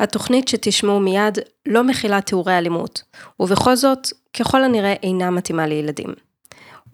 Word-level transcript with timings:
התוכנית 0.00 0.48
שתשמעו 0.48 1.00
מיד 1.00 1.38
לא 1.66 1.84
מכילה 1.84 2.20
תיאורי 2.20 2.58
אלימות, 2.58 3.02
ובכל 3.40 3.74
זאת, 3.74 4.08
ככל 4.38 4.64
הנראה 4.64 4.92
אינה 4.92 5.30
מתאימה 5.30 5.66
לילדים. 5.66 6.14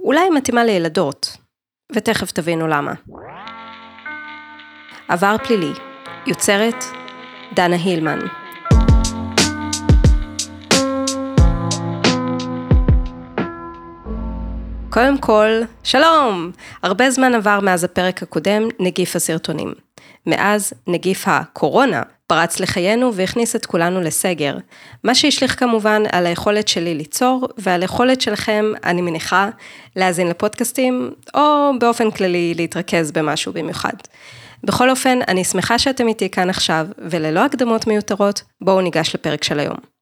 אולי 0.01 0.21
היא 0.21 0.31
מתאימה 0.31 0.65
לילדות, 0.65 1.37
ותכף 1.93 2.31
תבינו 2.31 2.67
למה. 2.67 2.93
עבר 5.09 5.37
פלילי, 5.45 5.73
יוצרת 6.27 6.85
דנה 7.55 7.77
הילמן. 7.77 8.19
קודם 14.91 15.19
כל, 15.19 15.49
שלום! 15.85 16.51
הרבה 16.83 17.11
זמן 17.11 17.35
עבר 17.35 17.61
מאז 17.61 17.85
הפרק 17.85 18.23
הקודם, 18.23 18.63
נגיף 18.81 19.17
הסרטונים. 19.17 19.75
מאז, 20.27 20.73
נגיף 20.87 21.29
הקורונה 21.29 22.03
פרץ 22.27 22.61
לחיינו 22.61 23.15
והכניס 23.15 23.57
את 23.57 23.67
כולנו 23.67 24.01
לסגר. 24.01 24.57
מה 25.05 25.15
שהשליך 25.15 25.61
כמובן 25.61 26.03
על 26.13 26.27
היכולת 26.27 26.69
שלי 26.69 26.95
ליצור, 26.95 27.49
ועל 27.59 27.83
היכולת 27.83 28.21
שלכם, 28.21 28.73
אני 28.85 29.03
מניחה, 29.03 29.49
להאזין 29.97 30.29
לפודקאסטים, 30.29 31.11
או 31.35 31.71
באופן 31.81 32.11
כללי 32.11 32.55
להתרכז 32.57 33.13
במשהו 33.13 33.53
במיוחד. 33.53 33.93
בכל 34.65 34.91
אופן, 34.91 35.19
אני 35.29 35.45
שמחה 35.45 35.79
שאתם 35.79 36.09
איתי 36.09 36.31
כאן 36.31 36.51
עכשיו, 36.51 36.87
וללא 36.99 37.41
הקדמות 37.45 37.87
מיותרות, 37.87 38.43
בואו 38.61 38.81
ניגש 38.81 39.15
לפרק 39.15 39.45
של 39.45 39.61
היום. 39.61 39.96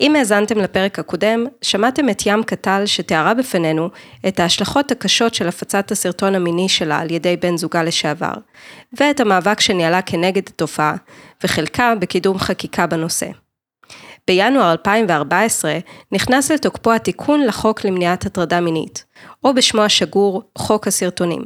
אם 0.00 0.16
האזנתם 0.16 0.58
לפרק 0.58 0.98
הקודם, 0.98 1.46
שמעתם 1.62 2.08
את 2.08 2.22
ים 2.26 2.42
קטל 2.42 2.82
שתיארה 2.86 3.34
בפנינו 3.34 3.88
את 4.28 4.40
ההשלכות 4.40 4.90
הקשות 4.90 5.34
של 5.34 5.48
הפצת 5.48 5.90
הסרטון 5.90 6.34
המיני 6.34 6.68
שלה 6.68 6.98
על 6.98 7.10
ידי 7.10 7.36
בן 7.36 7.56
זוגה 7.56 7.82
לשעבר, 7.82 8.32
ואת 9.00 9.20
המאבק 9.20 9.60
שניהלה 9.60 10.02
כנגד 10.02 10.42
התופעה, 10.48 10.96
וחלקה 11.44 11.94
בקידום 11.94 12.38
חקיקה 12.38 12.86
בנושא. 12.86 13.26
בינואר 14.26 14.72
2014 14.72 15.78
נכנס 16.12 16.50
לתוקפו 16.50 16.92
התיקון 16.92 17.44
לחוק 17.44 17.84
למניעת 17.84 18.26
הטרדה 18.26 18.60
מינית, 18.60 19.04
או 19.44 19.54
בשמו 19.54 19.82
השגור 19.82 20.42
חוק 20.58 20.86
הסרטונים. 20.86 21.44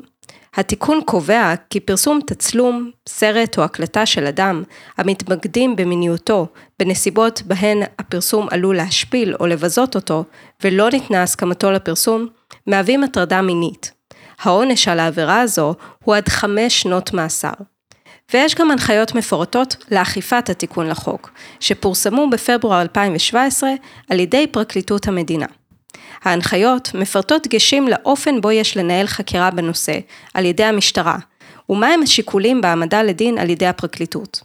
התיקון 0.55 1.01
קובע 1.07 1.55
כי 1.71 1.81
פרסום 1.81 2.21
תצלום, 2.27 2.91
סרט 3.09 3.59
או 3.59 3.65
הקלטה 3.65 4.07
של 4.07 4.27
אדם 4.27 4.63
המתמקדים 4.99 5.77
במיניותו 5.77 6.47
בנסיבות 6.79 7.43
בהן 7.43 7.83
הפרסום 7.99 8.47
עלול 8.51 8.77
להשפיל 8.77 9.35
או 9.41 9.47
לבזות 9.47 9.95
אותו 9.95 10.25
ולא 10.65 10.91
ניתנה 10.91 11.23
הסכמתו 11.23 11.71
לפרסום, 11.71 12.27
מהווים 12.67 13.05
הטרדה 13.05 13.43
מינית. 13.43 13.93
העונש 14.43 14.89
על 14.89 15.01
העבירה 15.01 15.41
הזו 15.41 15.75
הוא 16.05 16.15
עד 16.15 16.29
חמש 16.29 16.81
שנות 16.81 17.13
מאסר. 17.13 17.53
ויש 18.33 18.55
גם 18.55 18.71
הנחיות 18.71 19.15
מפורטות 19.15 19.77
לאכיפת 19.91 20.51
התיקון 20.51 20.87
לחוק, 20.89 21.31
שפורסמו 21.61 22.31
בפברואר 22.31 22.83
2017 22.83 23.71
על 24.11 24.21
ידי 24.21 24.47
פרקליטות 24.47 25.09
המדינה. 25.09 25.47
ההנחיות 26.25 26.91
מפרטות 26.95 27.47
דגשים 27.47 27.89
לאופן 27.89 28.41
בו 28.41 28.51
יש 28.51 28.77
לנהל 28.77 29.07
חקירה 29.07 29.51
בנושא 29.51 29.99
על 30.35 30.45
ידי 30.45 30.65
המשטרה, 30.65 31.19
ומהם 31.69 32.03
השיקולים 32.03 32.61
בהעמדה 32.61 33.03
לדין 33.03 33.39
על 33.39 33.51
ידי 33.51 33.67
הפרקליטות. 33.67 34.41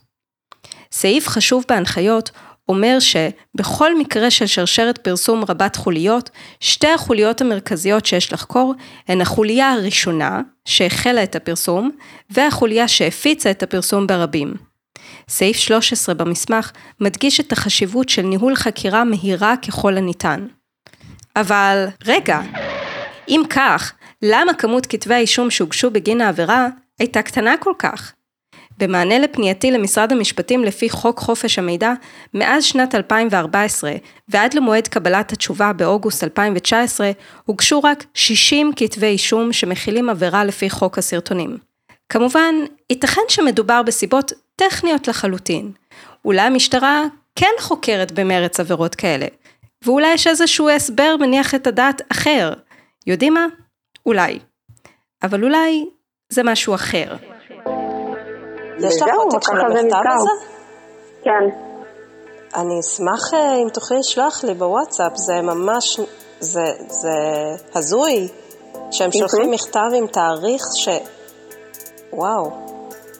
סעיף 0.92 1.28
חשוב 1.28 1.64
בהנחיות 1.70 2.32
אומר 2.70 2.98
שבכל 3.00 4.00
מקרה 4.00 4.32
של 4.32 4.46
שרשרת 4.46 4.98
פרסום 4.98 5.44
רבת 5.50 5.76
חוליות, 5.76 6.30
שתי 6.60 6.88
החוליות 6.88 7.42
המרכזיות 7.42 8.06
שיש 8.06 8.34
לחקור 8.34 8.74
הן 9.08 9.22
החוליה 9.22 9.72
הראשונה, 9.72 10.42
שהחלה 10.66 11.24
את 11.24 11.36
הפרסום, 11.36 11.92
והחוליה 12.30 12.88
שהפיצה 12.88 13.52
את 13.52 13.64
הפרסום 13.64 14.08
ברבים. 14.08 14.54
סעיף 15.30 15.58
13 15.58 16.16
במסמך 16.16 16.72
מדגיש 17.00 17.40
את 17.40 17.52
החשיבות 17.52 18.10
של 18.10 18.22
ניהול 18.22 18.56
חקירה 18.56 19.04
מהירה 19.04 19.58
ככל 19.58 19.98
הניתן. 19.98 20.48
אבל 21.36 21.86
רגע, 22.06 22.42
אם 23.28 23.42
כך, 23.50 23.94
למה 24.22 24.54
כמות 24.54 24.86
כתבי 24.86 25.14
האישום 25.14 25.50
שהוגשו 25.50 25.92
בגין 25.92 26.22
העבירה 26.22 26.68
הייתה 27.00 27.22
קטנה 27.22 27.58
כל 27.60 27.74
כך? 27.80 28.14
במענה 28.78 29.20
לפנייתי 29.20 29.72
למשרד 29.72 30.12
המשפטים 30.12 30.64
לפי 30.64 30.90
חוק 30.90 31.20
חופש 31.20 31.60
המידע, 31.60 31.94
מאז 32.34 32.64
שנת 32.64 32.96
2014 32.96 33.92
ועד 34.28 34.54
למועד 34.54 34.88
קבלת 34.88 35.32
התשובה 35.32 35.74
באוגוסט 35.74 36.24
2019, 36.24 37.12
הוגשו 37.46 37.84
רק 37.84 38.04
60 38.14 38.72
כתבי 38.76 39.08
אישום 39.08 39.54
שמכילים 39.54 40.10
עבירה 40.10 40.46
לפי 40.46 40.70
חוק 40.70 40.98
הסרטונים. 40.98 41.58
כמובן, 42.10 42.56
ייתכן 42.90 43.22
שמדובר 43.30 43.82
בסיבות 43.82 44.32
טכניות 44.56 45.08
לחלוטין. 45.08 45.72
אולי 46.26 46.42
המשטרה 46.42 47.04
כן 47.36 47.52
חוקרת 47.60 48.12
במרץ 48.12 48.60
עבירות 48.60 48.96
כאלה, 48.96 49.26
ואולי 49.84 50.14
יש 50.14 50.28
איזשהו 50.28 50.70
הסבר 50.70 51.16
מניח 51.20 51.56
את 51.56 51.68
הדעת 51.68 52.02
אחר. 52.12 52.54
יודעים 53.08 53.34
מה? 53.34 53.46
אולי. 54.06 54.40
אבל 55.24 55.44
אולי 55.44 55.86
זה 56.30 56.44
משהו 56.44 56.76
אחר. 56.76 57.16
יש 58.80 59.02
לך 59.02 59.10
עותק 59.16 59.44
של 59.44 59.60
המכתב 59.60 59.96
הזה? 60.16 60.30
כן. 61.24 61.50
אני 62.56 62.80
אשמח 62.80 63.34
אה, 63.34 63.56
אם 63.56 63.70
תוכלי 63.70 63.98
לשלוח 64.00 64.44
לי 64.44 64.54
בוואטסאפ, 64.54 65.12
זה 65.16 65.42
ממש, 65.42 66.00
זה, 66.40 66.62
זה 66.88 67.10
הזוי, 67.76 68.28
שהם 68.92 69.12
שולחים 69.12 69.52
מכתב 69.52 69.90
עם 69.98 70.08
תאריך 70.08 70.64
ש... 70.76 70.90
וואו. 72.14 72.73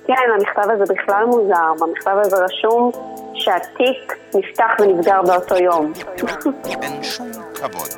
כן, 0.08 0.14
המכתב 0.36 0.72
הזה 0.72 0.94
בכלל 0.94 1.26
מוזר, 1.26 1.74
במכתב 1.80 2.16
הזה 2.22 2.36
רשום 2.46 2.92
שהתיק 3.34 4.14
נפתח 4.36 4.72
ונסגר 4.80 5.22
באותו 5.28 5.56
יום. 5.56 5.94
אין 6.82 7.04
שום 7.04 7.32
כבוד. 7.54 7.90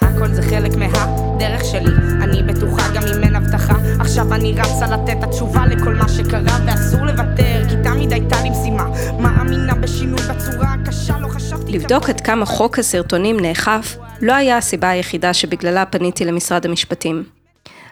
הכל 0.00 0.28
זה 0.28 0.42
חלק 0.42 0.70
מהדרך 0.76 1.64
שלי, 1.64 1.92
אני 2.22 2.42
בטוחה 2.42 2.82
גם 2.94 3.02
אם 3.16 3.22
אין 3.24 3.36
הבטחה. 3.36 3.74
עכשיו 4.00 4.24
אני 4.34 4.52
רצה 4.52 4.86
לתת 4.86 5.22
התשובה 5.22 5.60
לכל 5.66 5.94
מה 5.94 6.08
שקרה, 6.08 6.58
ואסור 6.66 7.06
לוותר, 7.06 7.68
כי 7.68 7.76
תמיד 7.84 8.12
הייתה 8.12 8.36
לי 8.42 8.50
משימה. 8.50 8.84
מאמינה 9.20 9.74
בשינוי 9.74 10.20
בצורה 10.20 10.66
הקשה, 10.74 11.14
לא 11.20 11.28
חשבתי... 11.28 11.72
לבדוק 11.72 12.08
עד 12.08 12.20
כמה 12.20 12.46
חוק 12.46 12.78
הסרטונים 12.78 13.40
נאכף, 13.40 13.96
לא 14.22 14.32
היה 14.32 14.56
הסיבה 14.56 14.88
היחידה 14.88 15.34
שבגללה 15.34 15.86
פניתי 15.86 16.24
למשרד 16.24 16.66
המשפטים. 16.66 17.35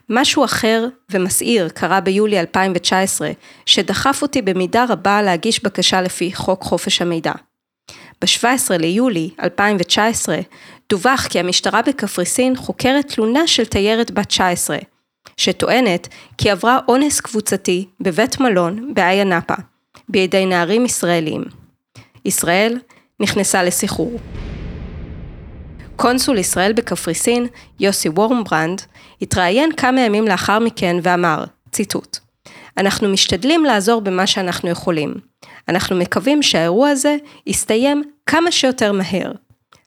משהו 0.09 0.44
אחר 0.44 0.87
ומסעיר 1.10 1.69
קרה 1.69 2.00
ביולי 2.00 2.41
2019, 2.41 3.31
שדחף 3.66 4.22
אותי 4.22 4.42
במידה 4.42 4.84
רבה 4.88 5.22
להגיש 5.22 5.65
בקשה 5.65 6.03
לפי 6.03 6.34
חוק 6.34 6.62
חופש 6.62 7.03
המידע. 7.03 7.32
ב-17 8.22 8.76
ליולי 8.78 9.31
2019 9.42 10.37
דווח 10.91 11.26
כי 11.31 11.41
המשטרה 11.41 11.82
בקפריסין 11.82 12.56
חוקרת 12.56 13.09
תלונה 13.09 13.47
של 13.47 13.65
תיירת 13.65 14.10
בת 14.10 14.26
19, 14.26 14.78
שטוענת 15.37 16.09
כי 16.38 16.50
עברה 16.50 16.78
אונס 16.88 17.21
קבוצתי 17.21 17.88
בבית 18.00 18.41
מלון 18.41 18.94
באיה 18.94 19.25
נאפה, 19.25 19.54
בידי 20.09 20.47
נערים 20.47 20.84
ישראלים. 20.84 21.44
ישראל 22.25 22.78
נכנסה 23.21 23.62
לסחרור. 23.62 24.21
קונסול 25.97 26.38
ישראל 26.38 26.72
בקפריסין, 26.72 27.47
יוסי 27.81 28.09
וורמברנד, 28.09 28.82
התראיין 29.22 29.72
כמה 29.72 30.00
ימים 30.00 30.28
לאחר 30.28 30.59
מכן 30.59 30.97
ואמר, 31.03 31.44
ציטוט: 31.72 32.19
אנחנו 32.78 33.09
משתדלים 33.09 33.65
לעזור 33.65 34.00
במה 34.00 34.27
שאנחנו 34.27 34.71
יכולים. 34.71 35.15
אנחנו 35.69 35.97
מקווים 35.97 36.43
שהאירוע 36.43 36.88
הזה 36.88 37.16
יסתיים 37.47 38.03
כמה 38.27 38.53
שיותר 38.53 38.93
מהר. 38.93 39.33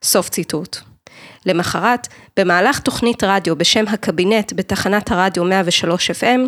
סוף 0.03 0.29
ציטוט. 0.29 0.77
למחרת, 1.45 2.07
במהלך 2.37 2.79
תוכנית 2.79 3.23
רדיו 3.23 3.55
בשם 3.55 3.85
הקבינט 3.87 4.53
בתחנת 4.55 5.11
הרדיו 5.11 5.43
103 5.43 6.11
FM, 6.11 6.39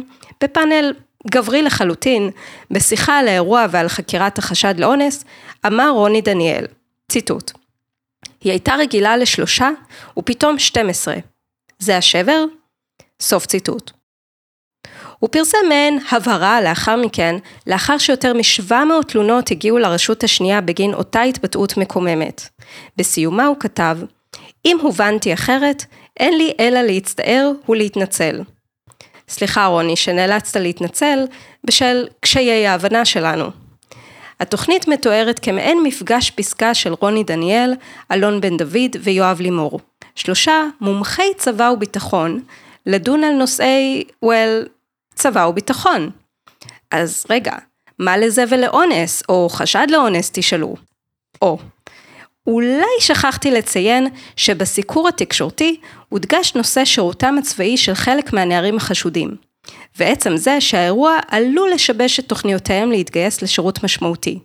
בפאנל 0.44 0.94
גברי 1.31 1.62
לחלוטין, 1.62 2.30
בשיחה 2.72 3.19
על 3.19 3.28
האירוע 3.28 3.66
ועל 3.72 3.88
חקירת 3.88 4.38
החשד 4.38 4.80
לאונס, 4.80 5.25
אמר 5.66 5.90
רוני 5.90 6.22
דניאל, 6.22 6.66
ציטוט: 7.12 7.59
היא 8.41 8.51
הייתה 8.51 8.75
רגילה 8.75 9.18
לשלושה, 9.18 9.69
ופתאום 10.19 10.59
12. 10.59 11.15
זה 11.80 11.97
השבר? 11.97 12.45
סוף 13.21 13.45
ציטוט. 13.45 13.91
הוא 15.19 15.30
פרסם 15.30 15.57
מעין 15.69 16.00
הבהרה 16.12 16.62
לאחר 16.62 16.95
מכן, 16.95 17.36
לאחר 17.68 17.97
שיותר 17.97 18.33
מ-700 18.33 18.74
תלונות 19.07 19.51
הגיעו 19.51 19.77
לרשות 19.77 20.24
השנייה 20.24 20.62
בגין 20.62 20.94
אותה 20.94 21.21
התבטאות 21.21 21.77
מקוממת. 21.77 22.41
בסיומה 22.97 23.45
הוא 23.45 23.57
כתב, 23.59 23.97
אם 24.65 24.77
הובנתי 24.81 25.33
אחרת, 25.33 25.86
אין 26.19 26.38
לי 26.38 26.53
אלא 26.59 26.81
להצטער 26.81 27.51
ולהתנצל. 27.69 28.41
סליחה 29.30 29.65
רוני 29.65 29.95
שנאלצת 29.95 30.56
להתנצל 30.56 31.19
בשל 31.63 32.07
קשיי 32.19 32.68
ההבנה 32.68 33.06
שלנו. 33.06 33.69
התוכנית 34.39 34.88
מתוארת 34.88 35.39
כמעין 35.39 35.83
מפגש 35.83 36.31
פסקה 36.31 36.74
של 36.74 36.94
רוני 36.94 37.24
דניאל, 37.24 37.74
אלון 38.12 38.41
בן 38.41 38.57
דוד 38.57 38.95
ויואב 39.00 39.41
לימור. 39.41 39.80
שלושה 40.15 40.63
מומחי 40.81 41.33
צבא 41.38 41.69
וביטחון, 41.74 42.44
לדון 42.86 43.24
על 43.24 43.33
נושאי, 43.33 44.03
well, 44.25 44.68
צבא 45.15 45.45
וביטחון. 45.45 46.09
אז 46.91 47.25
רגע, 47.30 47.53
מה 48.00 48.18
לזה 48.18 48.44
ולאונס, 48.50 49.24
או 49.30 49.50
חשד 49.50 49.88
לאונס, 49.89 50.31
תשאלו. 50.33 50.75
או, 51.41 51.57
אולי 52.47 53.00
שכחתי 53.00 53.51
לציין 53.51 54.07
שבסיקור 54.36 55.07
התקשורתי 55.07 55.80
הודגש 56.09 56.56
נושא 56.56 56.86
שירותם 56.86 57.36
הצבאי 57.39 57.77
של 57.77 57.94
חלק 57.94 58.33
מהנערים 58.33 58.77
החשודים, 58.77 59.36
ועצם 59.98 60.38
זה 60.38 60.62
שהאירוע 60.62 61.18
עלול 61.27 61.71
לשבש 61.74 62.19
את 62.19 62.25
תוכניותיהם 62.25 62.92
להתגייס 62.92 63.42
לשירות 63.42 63.83
משמעותי. 63.83 64.39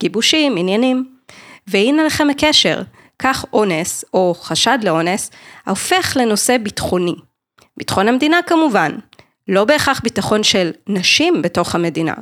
גיבושים, 0.00 0.56
עניינים. 0.56 1.14
והנה 1.66 2.04
לכם 2.04 2.30
הקשר, 2.30 2.82
כך 3.18 3.44
אונס, 3.52 4.04
או 4.14 4.34
חשד 4.40 4.78
לאונס, 4.82 5.30
ההופך 5.66 6.16
לנושא 6.20 6.58
ביטחוני. 6.58 7.14
ביטחון 7.76 8.08
המדינה 8.08 8.42
כמובן, 8.46 8.92
לא 9.48 9.64
בהכרח 9.64 10.00
ביטחון 10.04 10.42
של 10.42 10.70
נשים 10.86 11.42
בתוך 11.42 11.74
המדינה. 11.74 12.14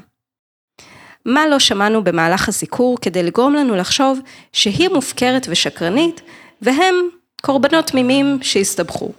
מה 1.26 1.46
לא 1.46 1.58
שמענו 1.58 2.04
במהלך 2.04 2.48
הסיקור 2.48 2.98
כדי 3.00 3.22
לגרום 3.22 3.54
לנו 3.54 3.76
לחשוב 3.76 4.18
שהיא 4.52 4.88
מופקרת 4.88 5.46
ושקרנית, 5.50 6.20
והם 6.62 6.94
קורבנות 7.42 7.86
תמימים 7.86 8.38
שהסתבכו. 8.42 9.12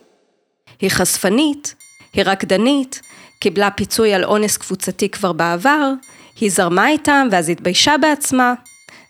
היא 0.79 0.89
חשפנית, 0.89 1.75
היא 2.13 2.23
רקדנית, 2.25 3.01
קיבלה 3.43 3.71
פיצוי 3.71 4.13
על 4.13 4.23
אונס 4.23 4.57
קבוצתי 4.57 5.09
כבר 5.09 5.31
בעבר, 5.31 5.91
היא 6.39 6.51
זרמה 6.51 6.89
איתם 6.89 7.27
ואז 7.31 7.49
התביישה 7.49 7.95
בעצמה. 8.01 8.53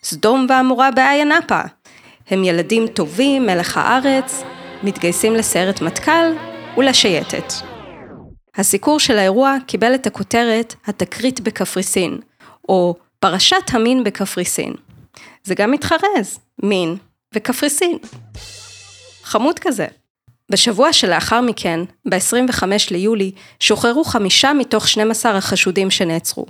סדום 0.04 0.46
ועמורה 0.50 0.92
באיה 0.92 1.26
נאפה. 1.26 1.62
הם 2.30 2.44
ילדים 2.44 2.88
טובים, 2.88 3.46
מלח 3.46 3.78
הארץ, 3.78 4.44
מתגייסים 4.84 5.34
לסיירת 5.34 5.82
מטכ"ל 5.82 6.34
ולשייטת. 6.78 7.54
הסיקור 8.56 9.00
של 9.00 9.18
האירוע 9.18 9.56
קיבל 9.68 9.96
את 9.96 10.08
הכותרת 10.08 10.76
התקרית 10.86 11.40
בקפריסין, 11.40 12.20
או 12.70 12.96
פרשת 13.20 13.70
המין 13.72 14.04
בקפריסין. 14.04 14.74
זה 15.44 15.56
גם 15.56 15.72
מתחרז, 15.72 16.40
מין 16.64 16.96
וקפריסין. 17.36 17.98
חמוד 19.24 19.60
כזה. 19.60 19.88
בשבוע 20.52 20.94
שלאחר 20.94 21.42
מכן, 21.42 21.80
ב-25 22.06 22.64
ליולי, 22.92 23.32
שוחררו 23.60 24.04
חמישה 24.04 24.54
מתוך 24.54 24.88
12 24.88 25.38
החשודים 25.38 25.92
שנעצרו. 25.92 26.46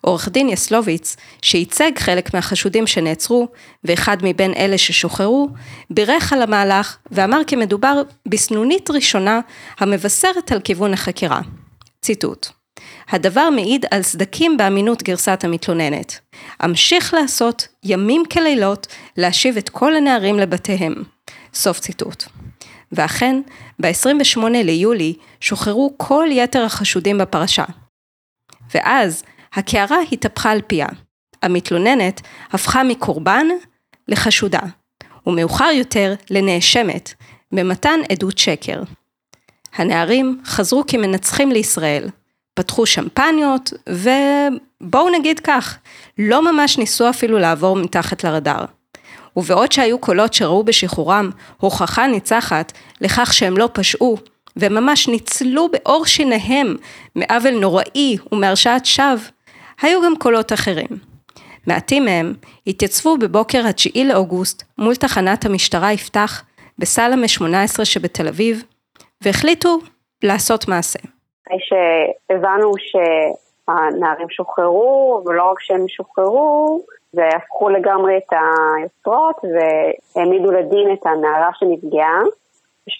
עורך 0.00 0.28
דין 0.28 0.48
יסלוביץ, 0.48 1.16
שייצג 1.42 1.90
חלק 1.98 2.34
מהחשודים 2.34 2.86
שנעצרו, 2.86 3.48
ואחד 3.84 4.16
מבין 4.22 4.54
אלה 4.54 4.78
ששוחררו, 4.78 5.48
בירך 5.90 6.32
על 6.32 6.42
המהלך 6.42 6.96
ואמר 7.10 7.40
כי 7.46 7.56
מדובר 7.56 8.02
בסנונית 8.26 8.90
ראשונה 8.90 9.40
המבשרת 9.78 10.52
על 10.52 10.60
כיוון 10.60 10.92
החקירה. 10.92 11.40
ציטוט: 12.02 12.48
הדבר 13.08 13.50
מעיד 13.50 13.86
על 13.90 14.02
סדקים 14.02 14.56
באמינות 14.56 15.02
גרסת 15.02 15.44
המתלוננת. 15.44 16.18
אמשיך 16.64 17.14
לעשות 17.14 17.68
ימים 17.84 18.22
כלילות 18.32 18.86
להשיב 19.16 19.56
את 19.56 19.68
כל 19.68 19.96
הנערים 19.96 20.38
לבתיהם. 20.38 20.94
סוף 21.54 21.80
ציטוט. 21.80 22.24
ואכן, 22.92 23.40
ב-28 23.78 24.48
ליולי 24.48 25.14
שוחררו 25.40 25.94
כל 25.96 26.28
יתר 26.30 26.64
החשודים 26.64 27.18
בפרשה. 27.18 27.64
ואז, 28.74 29.22
הקערה 29.52 29.98
התהפכה 30.12 30.50
על 30.50 30.60
פיה. 30.66 30.86
המתלוננת 31.42 32.20
הפכה 32.52 32.82
מקורבן 32.82 33.46
לחשודה, 34.08 34.60
ומאוחר 35.26 35.70
יותר 35.74 36.14
לנאשמת, 36.30 37.14
במתן 37.52 38.00
עדות 38.12 38.38
שקר. 38.38 38.82
הנערים 39.74 40.40
חזרו 40.44 40.84
כמנצחים 40.86 41.52
לישראל, 41.52 42.08
פתחו 42.54 42.86
שמפניות, 42.86 43.72
ובואו 43.88 45.10
נגיד 45.18 45.40
כך, 45.40 45.78
לא 46.18 46.52
ממש 46.52 46.78
ניסו 46.78 47.10
אפילו 47.10 47.38
לעבור 47.38 47.76
מתחת 47.76 48.24
לרדאר. 48.24 48.64
ובעוד 49.38 49.72
שהיו 49.72 49.98
קולות 49.98 50.34
שראו 50.34 50.64
בשחרורם 50.64 51.30
הוכחה 51.60 52.06
ניצחת 52.06 52.72
לכך 53.00 53.32
שהם 53.32 53.56
לא 53.56 53.68
פשעו, 53.72 54.16
וממש 54.56 55.08
ניצלו 55.08 55.68
בעור 55.68 56.06
שיניהם 56.06 56.76
מעוול 57.16 57.58
נוראי 57.60 58.16
ומהרשעת 58.32 58.86
שווא, 58.86 59.18
היו 59.82 60.02
גם 60.02 60.16
קולות 60.18 60.52
אחרים. 60.52 60.88
מעטים 61.66 62.04
מהם 62.04 62.34
התייצבו 62.66 63.16
בבוקר 63.16 63.58
ה-9 63.66 64.04
לאוגוסט 64.04 64.62
מול 64.78 64.94
תחנת 64.94 65.44
המשטרה 65.44 65.92
יפתח 65.92 66.44
בסלמה 66.78 67.28
18 67.28 67.84
שבתל 67.84 68.28
אביב, 68.28 68.62
והחליטו 69.24 69.78
לעשות 70.22 70.68
מעשה. 70.68 70.98
אחרי 71.46 71.58
שהבנו 71.60 72.72
שהנערים 72.78 74.30
שוחררו, 74.30 75.22
ולא 75.26 75.50
רק 75.50 75.60
שהם 75.60 75.88
שוחררו, 75.88 76.86
והפכו 77.14 77.68
לגמרי 77.68 78.16
את 78.18 78.32
היוצרות 78.32 79.36
והעמידו 79.44 80.52
לדין 80.52 80.92
את 80.92 81.06
הנערה 81.06 81.50
שנפגעה, 81.54 82.20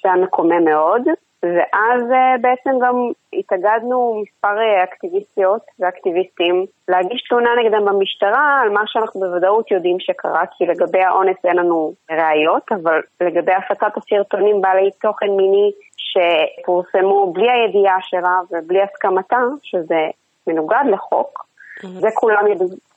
זה 0.03 0.09
היה 0.09 0.17
מקומם 0.17 0.65
מאוד. 0.65 1.03
ואז 1.43 2.03
אה, 2.13 2.39
בעצם 2.41 2.71
גם 2.83 2.95
התאגדנו 3.33 4.23
מספר 4.23 4.59
אה, 4.59 4.85
אקטיביסטיות 4.85 5.63
ואקטיביסטים 5.79 6.67
להגיש 6.89 7.23
תלונה 7.29 7.51
נגדם 7.65 7.85
במשטרה 7.85 8.61
על 8.63 8.71
מה 8.71 8.83
שאנחנו 8.87 9.21
בוודאות 9.21 9.71
יודעים 9.71 9.97
שקרה, 10.01 10.43
כי 10.57 10.67
לגבי 10.67 11.03
האונס 11.03 11.37
אין 11.45 11.57
לנו 11.57 11.93
ראיות, 12.11 12.63
אבל 12.73 13.01
לגבי 13.21 13.53
הפצת 13.53 13.97
הסרטונים 13.97 14.61
בעלי 14.61 14.91
תוכן 15.01 15.27
מיני 15.27 15.73
שפורסמו 15.97 17.33
בלי 17.33 17.51
הידיעה 17.51 17.97
שלה 18.01 18.41
ובלי 18.51 18.83
הסכמתה, 18.83 19.41
שזה 19.63 20.01
מנוגד 20.47 20.85
לחוק, 20.93 21.47
mm-hmm. 21.81 21.87
זה 22.01 22.09
כולם 22.15 22.47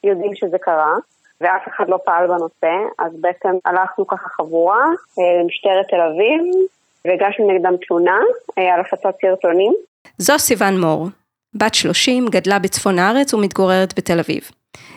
יודעים 0.03 0.36
שזה 0.36 0.57
קרה. 0.57 0.94
ואף 1.42 1.68
אחד 1.68 1.89
לא 1.89 1.98
פעל 2.06 2.27
בנושא, 2.27 2.74
אז 3.00 3.12
בעצם 3.21 3.50
הלכנו 3.65 4.07
ככה 4.07 4.30
חבורה 4.30 4.86
אה, 5.19 5.44
למשטרת 5.44 5.88
תל 5.89 6.01
אביב, 6.01 6.42
והגשנו 7.06 7.51
נגדם 7.51 7.74
תלונה 7.88 8.19
אה, 8.57 8.74
על 8.74 8.80
הפצת 8.81 9.15
סרטונים. 9.21 9.74
זו 10.18 10.39
סיוון 10.39 10.80
מור, 10.80 11.07
בת 11.53 11.74
30, 11.74 12.25
גדלה 12.30 12.59
בצפון 12.59 13.00
הארץ 13.00 13.33
ומתגוררת 13.33 13.94
בתל 13.98 14.19
אביב. 14.19 14.51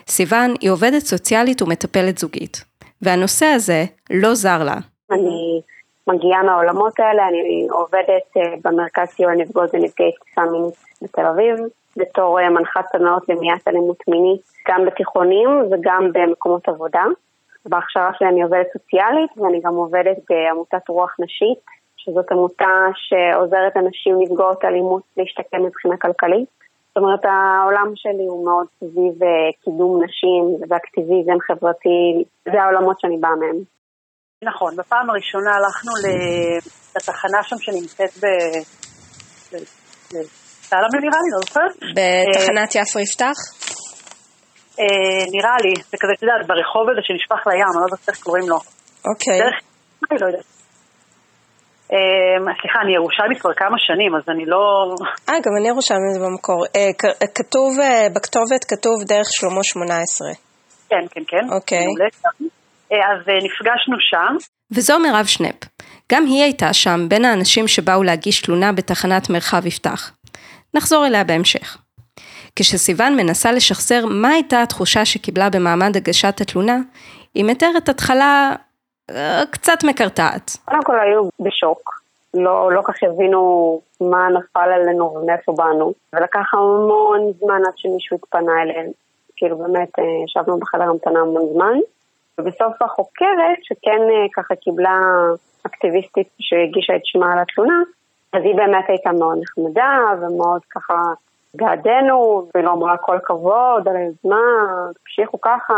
סיוון 0.08 0.54
היא 0.60 0.70
עובדת 0.70 1.00
סוציאלית 1.00 1.62
ומטפלת 1.62 2.18
זוגית, 2.18 2.64
והנושא 3.02 3.46
הזה 3.46 3.84
לא 4.10 4.34
זר 4.34 4.64
לה. 4.64 4.76
אני 5.10 5.60
מגיעה 6.06 6.42
מהעולמות 6.42 7.00
האלה, 7.00 7.28
אני 7.28 7.66
עובדת 7.70 8.36
אה, 8.36 8.42
במרכז 8.64 9.08
סיוע 9.08 9.34
לנפגעות 9.34 9.70
ונפגעי 9.74 10.12
תקיפה 10.12 10.42
מינית 10.44 10.74
בתל 11.02 11.26
אביב, 11.26 11.56
בתור 11.96 12.40
אה, 12.40 12.50
מנחת 12.50 12.84
סדנאות 12.92 13.28
למניעת 13.28 13.68
אלימות 13.68 14.02
מינית, 14.08 14.40
גם 14.68 14.84
בתיכונים 14.86 15.48
וגם 15.70 16.10
במקומות 16.12 16.68
עבודה. 16.68 17.04
בהכשרה 17.66 18.10
שלי 18.18 18.28
אני 18.28 18.42
עובדת 18.42 18.66
סוציאלית 18.72 19.30
ואני 19.36 19.60
גם 19.64 19.74
עובדת 19.74 20.16
בעמותת 20.30 20.88
רוח 20.88 21.16
נשית, 21.18 21.64
שזאת 21.96 22.32
עמותה 22.32 22.74
שעוזרת 22.94 23.76
אנשים 23.76 24.16
נפגעות 24.18 24.64
אלימות 24.64 25.02
להשתקם 25.16 25.62
מבחינה 25.62 25.96
כלכלית. 25.96 26.48
זאת 26.88 26.96
אומרת, 26.96 27.24
העולם 27.24 27.92
שלי 27.94 28.26
הוא 28.28 28.44
מאוד 28.44 28.66
סביב 28.78 29.22
אה, 29.22 29.28
קידום 29.64 30.04
נשים 30.04 30.42
ואקטיביזם 30.68 31.38
חברתי, 31.46 32.24
זה 32.52 32.62
העולמות 32.62 33.00
שאני 33.00 33.16
באה 33.16 33.36
מהם. 33.36 33.58
נכון, 34.42 34.76
בפעם 34.76 35.10
הראשונה 35.10 35.50
הלכנו 35.54 35.92
לתחנה 36.96 37.42
שם 37.42 37.56
שנמצאת 37.58 38.24
ב... 38.24 38.26
סלמה 40.74 40.98
נראה 41.06 41.20
לי, 41.24 41.30
לא 41.36 41.40
זוכרת? 41.46 41.74
בתחנת 41.96 42.74
יפו 42.74 42.98
יפתח? 43.00 43.38
אה, 44.80 45.22
נראה 45.34 45.56
לי, 45.64 45.72
זה 45.90 45.96
כזה, 46.00 46.12
את 46.16 46.22
יודעת, 46.22 46.46
ברחוב 46.50 46.84
הזה 46.90 47.00
שנשפך 47.06 47.40
לים, 47.46 47.68
אני 47.70 47.80
לא 47.80 47.86
יודעת 47.86 48.08
איך 48.08 48.18
קוראים 48.26 48.48
לו. 48.48 48.58
אוקיי. 49.10 49.38
דרך, 49.42 49.58
אני 50.10 50.18
לא 50.20 50.26
יודעת. 50.26 50.46
אמ, 51.92 52.44
סליחה, 52.60 52.78
אני 52.84 52.92
ירושלמית 52.94 53.38
כבר 53.40 53.54
כמה 53.62 53.78
שנים, 53.86 54.12
אז 54.18 54.24
אני 54.32 54.44
לא... 54.46 54.62
אה, 55.28 55.38
גם 55.44 55.52
אני 55.58 55.68
ירושלמית 55.68 56.16
במקור. 56.24 56.60
אה, 56.76 56.90
כתוב, 57.38 57.70
אה, 57.80 58.06
בכתובת 58.14 58.62
כתוב 58.68 58.96
דרך 59.08 59.28
שלמה 59.36 59.62
18. 59.62 60.28
כן, 60.90 61.04
כן, 61.12 61.24
כן. 61.28 61.44
אוקיי. 61.56 61.86
אה, 62.92 62.96
אז 63.10 63.20
נפגשנו 63.46 63.96
שם. 64.10 64.32
וזו 64.72 64.98
מירב 64.98 65.26
שנפ. 65.26 65.60
גם 66.12 66.24
היא 66.26 66.42
הייתה 66.42 66.72
שם 66.72 67.00
בין 67.08 67.24
האנשים 67.24 67.68
שבאו 67.68 68.02
להגיש 68.02 68.40
תלונה 68.42 68.72
בתחנת 68.72 69.30
מרחב 69.30 69.66
יפתח. 69.66 70.10
נחזור 70.74 71.06
אליה 71.06 71.24
בהמשך. 71.24 71.78
כשסיוון 72.56 73.16
מנסה 73.16 73.52
לשחזר 73.52 74.04
מה 74.06 74.28
הייתה 74.28 74.62
התחושה 74.62 75.04
שקיבלה 75.04 75.50
במעמד 75.50 75.96
הגשת 75.96 76.40
התלונה, 76.40 76.76
היא 77.34 77.44
מתארת 77.44 77.88
התחלה 77.88 78.52
קצת 79.50 79.78
מקרטעת. 79.84 80.50
קודם 80.64 80.82
כל 80.82 81.00
היו 81.00 81.28
בשוק. 81.40 82.04
לא, 82.34 82.72
לא 82.72 82.82
כך 82.84 82.94
הבינו 83.02 83.80
מה 84.00 84.28
נפל 84.28 84.70
עלינו 84.74 85.14
ומאיפה 85.14 85.52
באנו, 85.52 85.92
ולקח 86.12 86.54
המון 86.54 87.32
זמן 87.40 87.60
עד 87.66 87.72
שמישהו 87.76 88.16
התפנה 88.16 88.62
אליהם. 88.62 88.90
כאילו 89.36 89.58
באמת 89.58 89.98
אה, 89.98 90.04
ישבנו 90.24 90.58
בחדר 90.58 90.82
המתנה 90.82 91.20
המון 91.20 91.52
זמן, 91.52 91.78
ובסוף 92.38 92.82
החוקרת, 92.82 93.58
שכן 93.62 94.00
אה, 94.10 94.26
ככה 94.36 94.54
קיבלה 94.54 95.00
אקטיביסטית 95.66 96.28
שהגישה 96.38 96.96
את 96.96 97.00
שמה 97.04 97.32
על 97.32 97.38
התלונה, 97.38 97.82
אז 98.34 98.42
היא 98.44 98.54
באמת 98.54 98.84
הייתה 98.88 99.12
מאוד 99.12 99.38
נחמדה 99.42 99.98
ומאוד 100.20 100.60
ככה 100.70 100.94
בעדנו, 101.54 102.48
ולא 102.54 102.72
אמרה 102.72 102.96
כל 102.96 103.18
כבוד 103.24 103.88
על 103.88 103.96
היוזמה, 103.96 104.42
תמשיכו 105.02 105.40
ככה, 105.40 105.74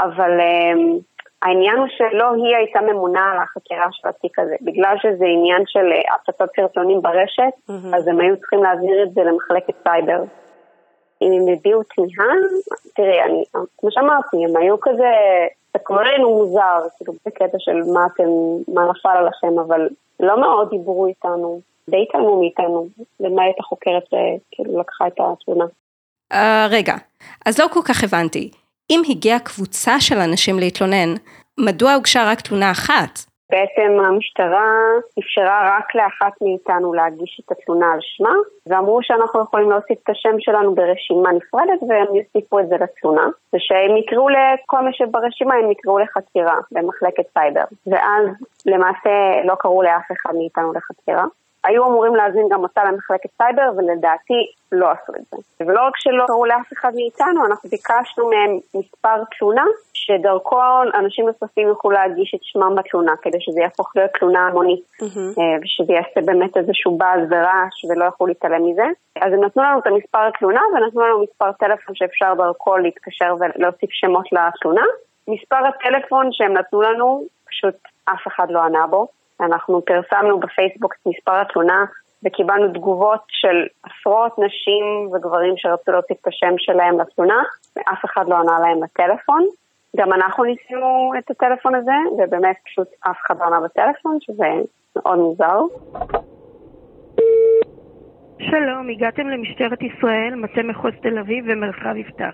אבל 0.00 0.30
um, 0.40 1.02
העניין 1.42 1.76
הוא 1.76 1.86
שלא 1.88 2.32
היא 2.34 2.56
הייתה 2.56 2.80
ממונה 2.80 3.32
על 3.32 3.38
החקירה 3.38 3.86
של 3.90 4.08
התיק 4.08 4.38
הזה. 4.38 4.56
בגלל 4.60 4.96
שזה 5.02 5.24
עניין 5.24 5.62
של 5.66 5.92
uh, 5.92 6.14
הפצת 6.14 6.48
סרטונים 6.56 7.02
ברשת, 7.02 7.42
mm-hmm. 7.42 7.96
אז 7.96 8.08
הם 8.08 8.20
היו 8.20 8.36
צריכים 8.36 8.62
להעביר 8.62 9.02
את 9.02 9.14
זה 9.14 9.20
למחלקת 9.20 9.74
סייבר. 9.82 10.22
אם 11.22 11.32
הם 11.32 11.54
הביעו 11.54 11.82
תמיהה, 11.82 12.34
תראי, 12.94 13.22
אני, 13.22 13.44
כמו 13.78 13.90
שאמרתי, 13.90 14.36
הם 14.44 14.56
היו 14.56 14.80
כזה, 14.80 15.12
תקמרנו 15.72 16.30
מוזר, 16.30 16.80
כאילו 16.96 17.12
בקטע 17.26 17.58
של 17.58 17.76
מה 17.92 18.06
אתם, 18.06 18.28
מה 18.74 18.90
נפל 18.90 19.08
עליכם, 19.08 19.58
אבל 19.58 19.88
לא 20.20 20.40
מאוד 20.40 20.70
דיברו 20.70 21.06
איתנו, 21.06 21.60
די 21.88 22.02
התעלמו 22.08 22.40
מאיתנו, 22.40 22.88
למעט 23.20 23.54
החוקרת 23.60 24.02
שכאילו 24.04 24.80
לקחה 24.80 25.06
את 25.06 25.12
התלונה. 25.18 25.64
Uh, 26.32 26.36
רגע, 26.70 26.94
אז 27.46 27.60
לא 27.60 27.66
כל 27.72 27.80
כך 27.88 28.04
הבנתי. 28.04 28.50
אם 28.90 29.00
הגיעה 29.10 29.38
קבוצה 29.38 30.00
של 30.00 30.18
אנשים 30.18 30.58
להתלונן, 30.58 31.14
מדוע 31.58 31.92
הוגשה 31.92 32.30
רק 32.30 32.40
תלונה 32.40 32.70
אחת? 32.70 33.28
בעצם 33.50 34.04
המשטרה 34.04 34.70
אפשרה 35.18 35.76
רק 35.76 35.94
לאחת 35.94 36.32
מאיתנו 36.42 36.94
להגיש 36.94 37.40
את 37.44 37.52
התלונה 37.52 37.92
על 37.92 37.98
שמה, 38.02 38.32
ואמרו 38.66 38.98
שאנחנו 39.02 39.40
יכולים 39.40 39.70
להוסיף 39.70 39.98
את 40.04 40.10
השם 40.10 40.36
שלנו 40.38 40.74
ברשימה 40.74 41.32
נפרדת 41.32 41.82
והם 41.88 42.16
יוסיפו 42.16 42.60
את 42.60 42.68
זה 42.68 42.76
לתלונה, 42.80 43.26
ושהם 43.54 43.96
יקראו 43.96 44.28
לכל 44.28 44.80
מי 44.84 44.90
שברשימה, 44.92 45.54
הם 45.54 45.70
יקראו 45.70 45.98
לחקירה 45.98 46.58
במחלקת 46.72 47.24
סייבר. 47.32 47.64
ואז 47.86 48.26
למעשה 48.66 49.10
לא 49.44 49.54
קראו 49.54 49.82
לאף 49.82 50.12
אחד 50.12 50.34
מאיתנו 50.34 50.72
לחקירה. 50.72 51.24
היו 51.64 51.86
אמורים 51.86 52.16
להזמין 52.16 52.48
גם 52.50 52.62
אותה 52.62 52.84
למחלקת 52.84 53.30
סייבר, 53.36 53.70
ולדעתי 53.76 54.52
לא 54.72 54.86
עשו 54.90 55.12
את 55.16 55.24
זה. 55.30 55.64
ולא 55.66 55.80
רק 55.86 55.92
שלא 55.96 56.24
קראו 56.26 56.46
לאף 56.46 56.72
אחד 56.72 56.92
מאיתנו, 56.94 57.46
אנחנו 57.46 57.70
ביקשנו 57.70 58.30
מהם 58.30 58.58
מספר 58.74 59.24
תלונה, 59.38 59.64
שדרכו 59.92 60.60
אנשים 60.94 61.26
נוספים 61.26 61.68
יוכלו 61.68 61.90
להגיש 61.90 62.34
את 62.34 62.40
שמם 62.42 62.74
בתלונה, 62.74 63.12
כדי 63.22 63.38
שזה 63.40 63.60
יהפוך 63.60 63.92
להיות 63.96 64.10
תלונה 64.18 64.46
המונית, 64.46 64.82
mm-hmm. 65.02 65.40
ושזה 65.62 65.92
יעשה 65.92 66.20
באמת 66.24 66.56
איזשהו 66.56 66.98
באז 66.98 67.20
ורעש, 67.30 67.84
ולא 67.88 68.04
יכלו 68.04 68.26
להתעלם 68.26 68.66
מזה. 68.66 68.86
אז 69.20 69.32
הם 69.32 69.44
נתנו 69.44 69.62
לנו 69.62 69.78
את 69.78 69.86
המספר 69.86 70.26
התלונה, 70.28 70.60
ונתנו 70.74 71.00
לנו 71.00 71.22
מספר 71.22 71.52
טלפון 71.52 71.94
שאפשר 71.94 72.34
דרכו 72.36 72.76
להתקשר 72.76 73.34
ולהוסיף 73.40 73.90
שמות 73.92 74.26
לתלונה. 74.32 74.84
מספר 75.28 75.56
הטלפון 75.66 76.28
שהם 76.32 76.52
נתנו 76.52 76.82
לנו, 76.82 77.24
פשוט 77.48 77.74
אף 78.04 78.26
אחד 78.26 78.46
לא 78.50 78.60
ענה 78.62 78.86
בו. 78.86 79.08
אנחנו 79.41 79.81
פרסמנו 79.85 80.39
בפייסבוק 80.39 80.93
את 80.93 81.07
מספר 81.07 81.41
התלונה 81.41 81.85
וקיבלנו 82.25 82.67
תגובות 82.73 83.21
של 83.27 83.67
עשרות 83.83 84.39
נשים 84.39 85.09
וגברים 85.13 85.53
שרצו 85.57 85.91
להוסיף 85.91 86.17
את 86.21 86.27
השם 86.27 86.53
שלהם 86.57 86.99
לתלונה, 86.99 87.43
ואף 87.75 88.05
אחד 88.05 88.25
לא 88.27 88.35
ענה 88.35 88.59
להם 88.59 88.83
לטלפון. 88.83 89.45
גם 89.95 90.13
אנחנו 90.13 90.43
ניסינו 90.43 91.13
את 91.17 91.31
הטלפון 91.31 91.75
הזה, 91.75 91.97
ובאמת 92.17 92.55
פשוט 92.65 92.87
אף 92.99 93.17
אחד 93.25 93.35
לא 93.39 93.45
ענה 93.45 93.59
בטלפון, 93.61 94.17
שזה 94.21 94.47
מאוד 94.95 95.17
מוזר. 95.17 95.59
שלום, 98.39 98.89
הגעתם 98.89 99.27
למשטרת 99.27 99.81
ישראל, 99.81 100.35
מטה 100.35 100.63
מחוז 100.63 100.93
תל 101.01 101.19
אביב 101.19 101.45
ומרחב 101.47 101.95
יפתח. 101.95 102.33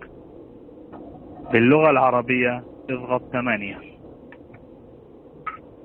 باللغة 1.51 1.89
العربية 1.89 2.63
اضغط 2.89 3.21
ثمانية 3.31 3.92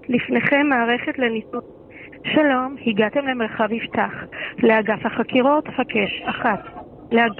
לפניכם 0.09 0.67
מערכת 0.69 1.19
לניתוח. 1.19 1.63
שלום, 2.33 2.75
הגעתם 2.85 3.27
למרחב 3.27 3.71
יפתח. 3.71 4.13
לאגף 4.63 5.05
החקירות, 5.05 5.67
חקש, 5.67 6.21
אחת. 6.25 6.63
לאג... 7.11 7.31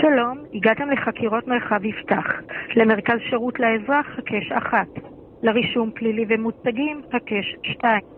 שלום, 0.00 0.38
הגעתם 0.54 0.90
לחקירות 0.90 1.48
מרחב 1.48 1.84
יפתח. 1.84 2.26
למרכז 2.76 3.18
שירות 3.30 3.60
לאזרח, 3.60 4.06
חקש, 4.16 4.52
אחת. 4.52 4.88
לרישום 5.42 5.90
פלילי 5.94 6.24
ומוצגים, 6.28 7.00
חקש, 7.12 7.56
שתיים. 7.62 8.15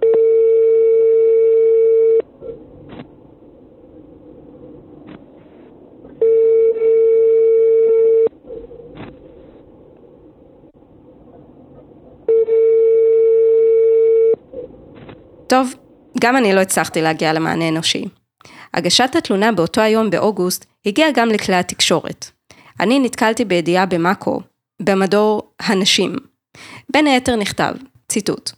טוב, 15.49 15.75
גם 16.21 16.37
אני 16.37 16.53
לא 16.53 16.61
הצלחתי 16.61 17.03
להגיע 17.03 17.33
למענה 17.33 17.69
אנושי. 17.69 18.05
הגשת 18.75 19.17
התלונה 19.17 19.53
באותו 19.53 19.81
היום 19.81 20.11
באוגוסט 20.11 20.65
הגיעה 20.87 21.11
גם 21.15 21.29
לכלי 21.29 21.57
התקשורת. 21.57 22.31
אני 22.81 22.99
נתקלתי 23.01 23.45
בידיעה 23.45 23.87
במאקו, 23.87 24.41
במדור 24.83 25.43
הנשים. 25.61 26.17
בין 26.93 27.07
היתר 27.07 27.37
נכתב, 27.37 27.75
ציטוט: 28.09 28.51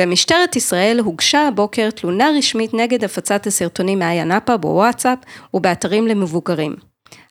במשטרת 0.00 0.56
ישראל 0.56 1.00
הוגשה 1.00 1.48
הבוקר 1.48 1.90
תלונה 1.90 2.28
רשמית 2.38 2.74
נגד 2.74 3.04
הפצת 3.04 3.46
הסרטונים 3.46 3.98
מאיה 3.98 4.24
נאפה 4.24 4.56
בוואטסאפ 4.56 5.18
ובאתרים 5.54 6.06
למבוגרים. 6.06 6.76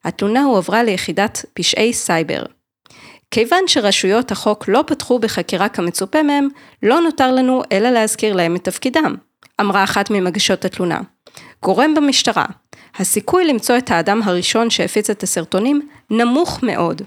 התלונה 0.04 0.44
הועברה 0.44 0.84
ליחידת 0.84 1.46
פשעי 1.54 1.94
סייבר. 1.94 2.44
כיוון 3.32 3.68
שרשויות 3.68 4.32
החוק 4.32 4.66
לא 4.68 4.84
פתחו 4.88 5.20
בחקירה 5.20 5.70
כמצופה 5.70 6.24
מהם, 6.24 6.48
לא 6.84 7.00
נותר 7.00 7.32
לנו 7.32 7.62
אלא 7.72 7.90
להזכיר 7.90 8.36
להם 8.36 8.56
את 8.56 8.64
תפקידם, 8.64 9.16
אמרה 9.62 9.84
אחת 9.84 10.10
ממגשות 10.10 10.66
התלונה. 10.66 11.02
גורם 11.64 11.94
במשטרה, 11.94 12.46
הסיכוי 13.00 13.46
למצוא 13.46 13.78
את 13.78 13.92
האדם 13.92 14.22
הראשון 14.24 14.70
שהפיץ 14.70 15.10
את 15.10 15.24
הסרטונים 15.24 15.90
נמוך 16.10 16.60
מאוד. 16.64 17.02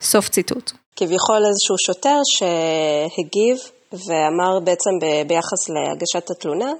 סוף 0.00 0.28
ציטוט. 0.28 0.72
כביכול 0.96 1.36
איזשהו 1.36 1.78
שוטר 1.78 2.18
שהגיב 2.24 3.58
ואמר 3.92 4.60
בעצם 4.64 4.90
ביחס 5.26 5.68
להגשת 5.68 6.30
התלונה, 6.30 6.72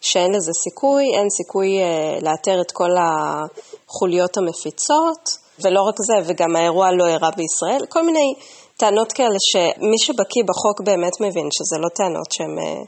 שאין 0.00 0.32
לזה 0.32 0.52
סיכוי, 0.52 1.04
אין 1.14 1.30
סיכוי 1.30 1.78
אה, 1.78 2.18
לאתר 2.22 2.60
את 2.60 2.72
כל 2.72 2.90
החוליות 2.98 4.36
המפיצות, 4.36 5.45
ולא 5.64 5.80
רק 5.88 5.94
זה, 6.08 6.16
וגם 6.26 6.56
האירוע 6.56 6.88
לא 6.98 7.06
אירע 7.06 7.30
בישראל, 7.36 7.82
כל 7.88 8.02
מיני 8.02 8.34
טענות 8.80 9.12
כאלה 9.12 9.38
שמי 9.50 9.98
שבקיא 10.04 10.44
בחוק 10.50 10.76
באמת 10.88 11.14
מבין 11.24 11.48
שזה 11.56 11.76
לא 11.82 11.88
טענות 11.98 12.30
שהן 12.34 12.54
אה, 12.58 12.80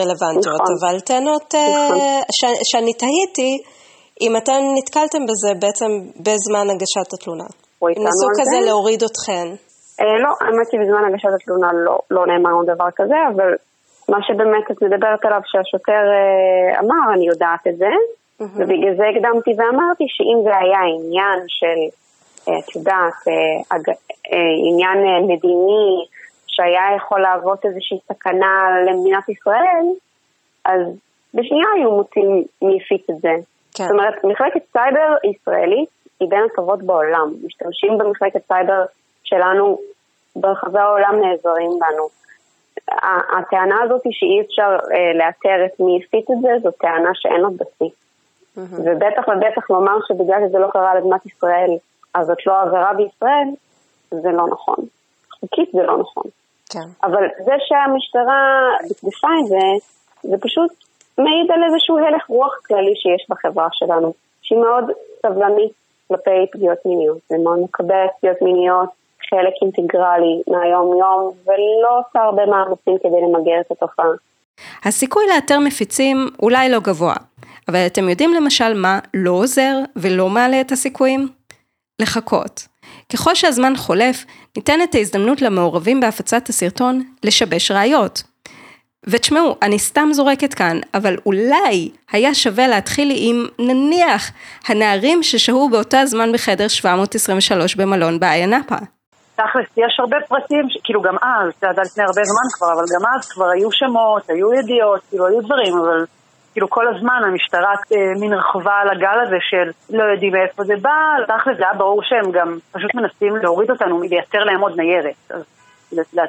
רלוונטיות, 0.00 0.62
נכון. 0.62 0.74
אבל 0.78 1.00
טענות 1.00 1.54
אה, 1.54 1.88
נכון. 1.88 2.54
שאני 2.70 2.92
תהיתי 3.02 3.52
אם 4.24 4.32
אתם 4.36 4.60
נתקלתם 4.78 5.22
בזה 5.28 5.50
בעצם 5.62 5.90
בזמן 6.26 6.66
הגשת 6.72 7.08
התלונה. 7.14 7.48
ניסו 8.04 8.28
כזה 8.40 8.58
להוריד 8.66 9.02
אתכן. 9.08 9.46
אה, 10.00 10.16
לא, 10.24 10.30
האמת 10.40 10.68
שבזמן 10.72 11.02
הגשת 11.08 11.32
התלונה 11.36 11.68
לא, 11.86 11.94
לא 12.10 12.22
נאמר 12.30 12.50
לנו 12.50 12.64
דבר 12.74 12.90
כזה, 12.98 13.18
אבל 13.30 13.50
מה 14.12 14.18
שבאמת 14.26 14.64
את 14.70 14.78
מדברת 14.82 15.22
עליו 15.26 15.42
שהשוטר 15.50 16.04
אמר, 16.82 17.04
אני 17.14 17.26
יודעת 17.32 17.62
את 17.68 17.76
זה, 17.82 17.92
Mm-hmm. 18.40 18.44
ובגלל 18.54 18.96
זה 18.96 19.02
הקדמתי 19.08 19.50
ואמרתי 19.58 20.04
שאם 20.08 20.38
זה 20.44 20.56
היה 20.58 20.80
עניין 20.80 21.38
של, 21.48 21.78
אה, 22.48 22.58
את 22.58 22.76
יודעת, 22.76 23.28
אה, 23.28 23.78
אה, 24.32 24.70
עניין 24.70 24.98
מדיני, 25.26 26.06
שהיה 26.46 26.96
יכול 26.96 27.20
להוות 27.20 27.66
איזושהי 27.66 27.98
סכנה 28.12 28.68
למדינת 28.86 29.28
ישראל, 29.28 29.86
אז 30.64 30.80
בשנייה 31.34 31.68
היו 31.76 31.90
מוצאים 31.90 32.44
מי 32.62 32.78
הפיץ 32.82 33.10
את 33.10 33.16
זה. 33.16 33.34
כן. 33.74 33.84
זאת 33.84 33.90
אומרת, 33.90 34.24
מחלקת 34.24 34.62
סייבר 34.72 35.14
ישראלית 35.24 35.88
היא 36.20 36.28
בין 36.28 36.42
הטובות 36.52 36.82
בעולם. 36.82 37.34
משתמשים 37.46 37.98
במחלקת 37.98 38.46
סייבר 38.48 38.84
שלנו 39.24 39.78
ברחבי 40.36 40.78
העולם 40.78 41.20
נעזרים 41.20 41.70
בנו. 41.70 42.08
הטענה 43.38 43.82
הזאת 43.82 44.02
שאי 44.10 44.40
אפשר 44.46 44.76
לאתר 45.14 45.64
את 45.66 45.80
מי 45.80 46.00
הפיץ 46.04 46.30
את 46.30 46.40
זה, 46.42 46.48
זו 46.62 46.70
טענה 46.70 47.10
שאין 47.14 47.40
לה 47.40 47.48
בסיס. 47.48 48.05
Mm-hmm. 48.56 48.80
ובטח 48.80 49.28
ובטח 49.28 49.70
לומר 49.70 49.96
שבגלל 50.08 50.40
שזה 50.48 50.58
לא 50.58 50.68
קרה 50.72 50.94
למדינת 50.94 51.26
ישראל, 51.26 51.70
אז 52.14 52.26
זאת 52.26 52.46
לא 52.46 52.62
עבירה 52.62 52.92
בישראל, 52.94 53.48
זה 54.10 54.30
לא 54.30 54.46
נכון. 54.48 54.76
חוקית 55.40 55.70
זה 55.72 55.82
לא 55.82 55.98
נכון. 55.98 56.24
כן. 56.70 56.88
אבל 57.02 57.24
זה 57.44 57.52
שהמשטרה 57.58 58.70
דפדפה 58.88 59.28
את 59.40 59.46
זה, 59.46 59.86
זה 60.22 60.36
פשוט 60.40 60.70
מעיד 61.18 61.50
על 61.50 61.64
איזשהו 61.64 61.98
הלך 61.98 62.26
רוח 62.28 62.54
כללי 62.66 62.94
שיש 62.96 63.26
בחברה 63.28 63.68
שלנו, 63.72 64.12
שהיא 64.42 64.58
מאוד 64.58 64.84
סבלנית 65.22 65.72
כלפי 66.08 66.46
פגיעות 66.52 66.78
מיניות, 66.86 67.18
ומאוד 67.30 67.58
מקבלת 67.58 68.10
פגיעות 68.20 68.42
מיניות 68.42 68.88
חלק 69.30 69.54
אינטגרלי 69.62 70.42
מהיום-יום, 70.46 71.30
ולא 71.46 71.98
עושה 71.98 72.18
הרבה 72.20 72.46
מאמצים 72.46 72.98
כדי 72.98 73.20
למגר 73.22 73.60
את 73.60 73.70
התופעה. 73.70 74.06
הסיכוי 74.84 75.24
לאתר 75.34 75.58
מפיצים 75.58 76.16
אולי 76.42 76.68
לא 76.68 76.78
גבוה, 76.80 77.14
אבל 77.68 77.86
אתם 77.86 78.08
יודעים 78.08 78.34
למשל 78.34 78.74
מה 78.74 78.98
לא 79.14 79.30
עוזר 79.30 79.78
ולא 79.96 80.28
מעלה 80.28 80.60
את 80.60 80.72
הסיכויים? 80.72 81.28
לחכות. 82.02 82.66
ככל 83.12 83.34
שהזמן 83.34 83.76
חולף, 83.76 84.24
ניתנת 84.56 84.94
ההזדמנות 84.94 85.42
למעורבים 85.42 86.00
בהפצת 86.00 86.48
הסרטון 86.48 87.02
לשבש 87.22 87.70
ראיות. 87.70 88.22
ותשמעו, 89.06 89.56
אני 89.62 89.78
סתם 89.78 90.08
זורקת 90.12 90.54
כאן, 90.54 90.80
אבל 90.94 91.16
אולי 91.26 91.90
היה 92.12 92.34
שווה 92.34 92.68
להתחיל 92.68 93.12
עם, 93.14 93.46
נניח, 93.58 94.30
הנערים 94.68 95.22
ששהו 95.22 95.68
באותה 95.68 96.06
זמן 96.06 96.32
בחדר 96.32 96.68
723 96.68 97.76
במלון 97.76 98.20
באיה 98.20 98.46
נאפה. 98.46 98.76
תכלס, 99.34 99.66
יש 99.76 99.96
הרבה 100.00 100.16
פרטים. 100.28 100.68
כאילו 100.84 101.02
גם 101.02 101.16
אז, 101.22 101.52
זה 101.60 101.66
היה 101.66 101.82
לפני 101.84 102.04
הרבה 102.04 102.22
זמן 102.24 102.48
כבר, 102.52 102.72
אבל 102.72 102.84
גם 102.94 103.14
אז 103.14 103.28
כבר 103.28 103.48
היו 103.48 103.72
שמות, 103.72 104.30
היו 104.30 104.54
ידיעות, 104.54 105.00
כאילו 105.10 105.26
היו 105.26 105.40
דברים, 105.40 105.78
אבל 105.78 106.04
כאילו 106.56 106.70
כל 106.70 106.88
הזמן 106.88 107.20
המשטרה 107.24 107.72
אה, 107.92 108.20
מין 108.20 108.32
רכבה 108.32 108.74
על 108.82 108.88
הגל 108.88 109.18
הזה 109.22 109.36
של 109.40 109.96
לא 109.96 110.04
יודעים 110.04 110.32
מאיפה 110.32 110.64
זה 110.64 110.74
בא, 110.82 110.98
תכל'ס 111.26 111.56
זה 111.58 111.64
היה 111.64 111.74
ברור 111.78 112.00
שהם 112.02 112.32
גם 112.32 112.58
פשוט 112.72 112.94
מנסים 112.94 113.36
להוריד 113.36 113.70
אותנו, 113.70 114.00
לייצר 114.00 114.38
להם 114.38 114.60
עוד 114.60 114.72
ניירת. 114.76 115.14
אז 115.30 115.42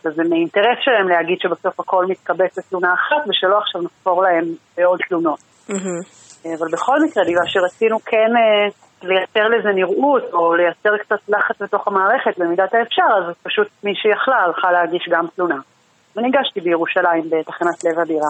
אז 0.05 0.13
זה 0.15 0.23
מאינטרס 0.29 0.79
שלהם 0.81 1.07
להגיד 1.07 1.37
שבסוף 1.39 1.79
הכל 1.79 2.05
מתקבץ 2.05 2.57
לתלונה 2.57 2.93
אחת 2.93 3.29
ושלא 3.29 3.57
עכשיו 3.57 3.81
נחפור 3.81 4.23
להם 4.23 4.45
בעוד 4.77 4.99
תלונות. 5.09 5.39
Mm-hmm. 5.69 6.47
אבל 6.59 6.67
בכל 6.71 6.97
מקרה, 7.05 7.23
בגלל 7.23 7.45
שרצינו 7.45 7.99
כן 8.05 8.31
אה, 8.39 8.67
לייצר 9.03 9.47
לזה 9.47 9.69
נראות 9.75 10.23
או 10.33 10.55
לייצר 10.55 10.97
קצת 10.97 11.29
לחץ 11.29 11.61
בתוך 11.61 11.87
המערכת 11.87 12.37
במידת 12.37 12.73
האפשר, 12.73 13.29
אז 13.29 13.35
פשוט 13.43 13.67
מי 13.83 13.93
שיכלה 13.95 14.35
הלכה 14.35 14.71
להגיש 14.71 15.09
גם 15.11 15.25
תלונה. 15.35 15.59
וניגשתי 16.15 16.61
בירושלים 16.61 17.23
בתחנת 17.29 17.83
לב 17.83 17.99
הבירה. 17.99 18.29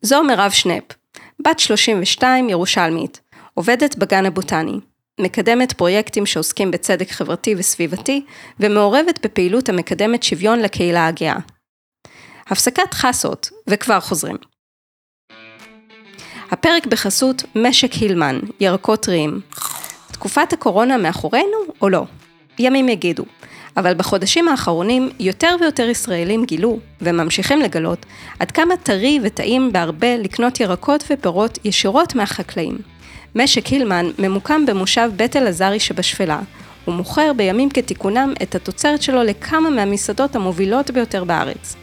זו 0.00 0.22
מירב 0.22 0.50
שנפ, 0.50 1.01
בת 1.44 1.58
32, 1.58 2.48
ירושלמית, 2.48 3.20
עובדת 3.54 3.96
בגן 3.96 4.26
הבוטני. 4.26 4.80
מקדמת 5.20 5.72
פרויקטים 5.72 6.26
שעוסקים 6.26 6.70
בצדק 6.70 7.10
חברתי 7.10 7.54
וסביבתי, 7.58 8.24
ומעורבת 8.60 9.24
בפעילות 9.24 9.68
המקדמת 9.68 10.22
שוויון 10.22 10.60
לקהילה 10.60 11.06
הגאה. 11.06 11.36
הפסקת 12.46 12.94
חסות, 12.94 13.50
וכבר 13.66 14.00
חוזרים. 14.00 14.36
הפרק 16.50 16.86
בחסות 16.86 17.42
משק 17.54 17.92
הילמן, 17.92 18.40
ירקות 18.60 19.02
טריים. 19.02 19.40
תקופת 20.12 20.52
הקורונה 20.52 20.96
מאחורינו 20.96 21.56
או 21.82 21.88
לא? 21.88 22.04
ימים 22.58 22.88
יגידו. 22.88 23.24
אבל 23.76 23.94
בחודשים 23.94 24.48
האחרונים 24.48 25.10
יותר 25.20 25.56
ויותר 25.60 25.88
ישראלים 25.88 26.44
גילו, 26.44 26.78
וממשיכים 27.00 27.60
לגלות, 27.60 28.06
עד 28.40 28.50
כמה 28.50 28.76
טרי 28.76 29.20
וטעים 29.22 29.72
בהרבה 29.72 30.16
לקנות 30.16 30.60
ירקות 30.60 31.04
ופירות 31.10 31.58
ישירות 31.64 32.14
מהחקלאים. 32.14 32.78
משק 33.34 33.66
הילמן 33.66 34.06
ממוקם 34.18 34.66
במושב 34.66 35.10
בית 35.16 35.36
אלעזרי 35.36 35.80
שבשפלה, 35.80 36.40
ומוכר 36.88 37.32
בימים 37.36 37.70
כתיקונם 37.70 38.32
את 38.42 38.54
התוצרת 38.54 39.02
שלו 39.02 39.22
לכמה 39.22 39.70
מהמסעדות 39.70 40.36
המובילות 40.36 40.90
ביותר 40.90 41.24
בארץ. 41.24 41.76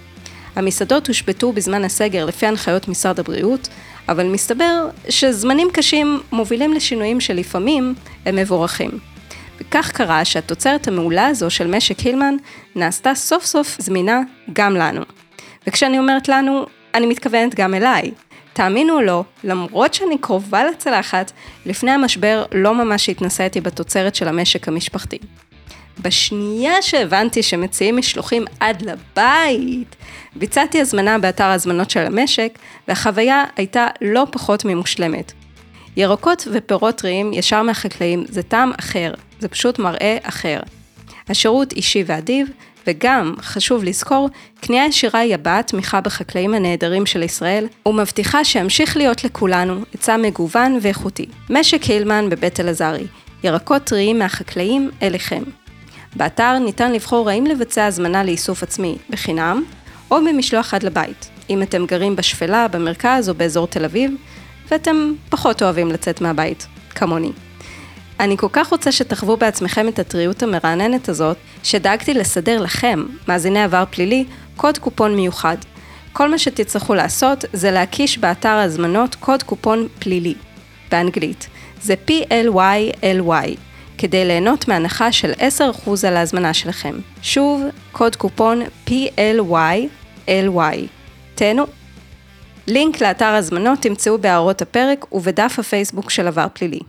המסעדות 0.55 1.07
הושבתו 1.07 1.51
בזמן 1.51 1.83
הסגר 1.83 2.25
לפי 2.25 2.45
הנחיות 2.45 2.87
משרד 2.87 3.19
הבריאות, 3.19 3.69
אבל 4.09 4.25
מסתבר 4.27 4.89
שזמנים 5.09 5.67
קשים 5.73 6.19
מובילים 6.31 6.73
לשינויים 6.73 7.19
שלפעמים 7.19 7.95
הם 8.25 8.35
מבורכים. 8.35 8.91
וכך 9.61 9.91
קרה 9.91 10.25
שהתוצרת 10.25 10.87
המעולה 10.87 11.27
הזו 11.27 11.49
של 11.49 11.67
משק 11.67 11.99
הילמן 11.99 12.35
נעשתה 12.75 13.15
סוף 13.15 13.45
סוף 13.45 13.75
זמינה 13.79 14.21
גם 14.53 14.75
לנו. 14.75 15.01
וכשאני 15.67 15.99
אומרת 15.99 16.27
לנו, 16.27 16.65
אני 16.93 17.05
מתכוונת 17.05 17.55
גם 17.55 17.73
אליי. 17.73 18.11
תאמינו 18.53 18.93
או 18.93 19.01
לא, 19.01 19.23
למרות 19.43 19.93
שאני 19.93 20.17
קרובה 20.17 20.63
לצלחת, 20.63 21.31
לפני 21.65 21.91
המשבר 21.91 22.45
לא 22.51 22.73
ממש 22.73 23.09
התנסיתי 23.09 23.61
בתוצרת 23.61 24.15
של 24.15 24.27
המשק 24.27 24.67
המשפחתי. 24.67 25.17
בשנייה 26.01 26.81
שהבנתי 26.81 27.43
שמציעים 27.43 27.97
משלוחים 27.97 28.45
עד 28.59 28.81
לבית, 28.81 29.95
ביצעתי 30.35 30.81
הזמנה 30.81 31.19
באתר 31.19 31.43
ההזמנות 31.43 31.89
של 31.89 32.05
המשק, 32.05 32.59
והחוויה 32.87 33.43
הייתה 33.55 33.87
לא 34.01 34.27
פחות 34.31 34.65
ממושלמת. 34.65 35.31
ירקות 35.97 36.47
ופירות 36.51 36.95
טריים 36.95 37.33
ישר 37.33 37.63
מהחקלאים 37.63 38.25
זה 38.29 38.43
טעם 38.43 38.71
אחר, 38.79 39.13
זה 39.39 39.47
פשוט 39.47 39.79
מראה 39.79 40.17
אחר. 40.23 40.59
השירות 41.29 41.73
אישי 41.73 42.03
ואדיב, 42.05 42.47
וגם, 42.87 43.33
חשוב 43.41 43.83
לזכור, 43.83 44.29
קנייה 44.61 44.85
ישירה 44.85 45.19
היא 45.19 45.35
הבעת 45.35 45.67
תמיכה 45.67 46.01
בחקלאים 46.01 46.53
הנהדרים 46.53 47.05
של 47.05 47.23
ישראל, 47.23 47.67
ומבטיחה 47.85 48.43
שימשיך 48.43 48.97
להיות 48.97 49.23
לכולנו 49.23 49.81
היצע 49.93 50.17
מגוון 50.17 50.79
ואיכותי. 50.81 51.25
משק 51.49 51.83
הילמן 51.83 52.29
בבית 52.29 52.59
אלעזרי, 52.59 53.07
ירקות 53.43 53.83
טריים 53.83 54.19
מהחקלאים 54.19 54.89
אליכם. 55.01 55.43
באתר 56.15 56.59
ניתן 56.59 56.91
לבחור 56.91 57.29
האם 57.29 57.45
לבצע 57.45 57.85
הזמנה 57.85 58.23
לאיסוף 58.23 58.63
עצמי 58.63 58.97
בחינם, 59.09 59.63
או 60.11 60.17
במשלוח 60.17 60.73
עד 60.73 60.83
לבית, 60.83 61.29
אם 61.49 61.61
אתם 61.61 61.85
גרים 61.85 62.15
בשפלה, 62.15 62.67
במרכז 62.67 63.29
או 63.29 63.33
באזור 63.33 63.67
תל 63.67 63.85
אביב, 63.85 64.11
ואתם 64.71 65.13
פחות 65.29 65.63
אוהבים 65.63 65.87
לצאת 65.87 66.21
מהבית, 66.21 66.67
כמוני. 66.89 67.31
אני 68.19 68.37
כל 68.37 68.47
כך 68.51 68.69
רוצה 68.69 68.91
שתחוו 68.91 69.37
בעצמכם 69.37 69.87
את 69.87 69.99
הטריות 69.99 70.43
המרעננת 70.43 71.09
הזאת, 71.09 71.37
שדאגתי 71.63 72.13
לסדר 72.13 72.61
לכם, 72.61 73.03
מאזיני 73.27 73.63
עבר 73.63 73.83
פלילי, 73.91 74.25
קוד 74.55 74.77
קופון 74.77 75.15
מיוחד. 75.15 75.57
כל 76.13 76.29
מה 76.29 76.37
שתצטרכו 76.37 76.93
לעשות 76.93 77.45
זה 77.53 77.71
להקיש 77.71 78.17
באתר 78.17 78.49
ההזמנות 78.49 79.15
קוד 79.15 79.43
קופון 79.43 79.87
פלילי, 79.99 80.33
באנגלית. 80.91 81.47
זה 81.81 81.93
PLYLY, 82.07 83.57
כדי 83.97 84.25
ליהנות 84.25 84.67
מהנחה 84.67 85.11
של 85.11 85.31
10% 85.87 86.07
על 86.07 86.17
ההזמנה 86.17 86.53
שלכם. 86.53 86.95
שוב, 87.21 87.63
קוד 87.91 88.15
קופון 88.15 88.61
PLYLY. 88.87 89.77
תהנו. 91.35 91.65
לינק 92.67 93.01
לאתר 93.01 93.25
הזמנות 93.25 93.79
תמצאו 93.79 94.17
בהערות 94.17 94.61
הפרק 94.61 95.13
ובדף 95.13 95.55
הפייסבוק 95.59 96.09
של 96.09 96.27
עבר 96.27 96.47
פלילי. 96.53 96.79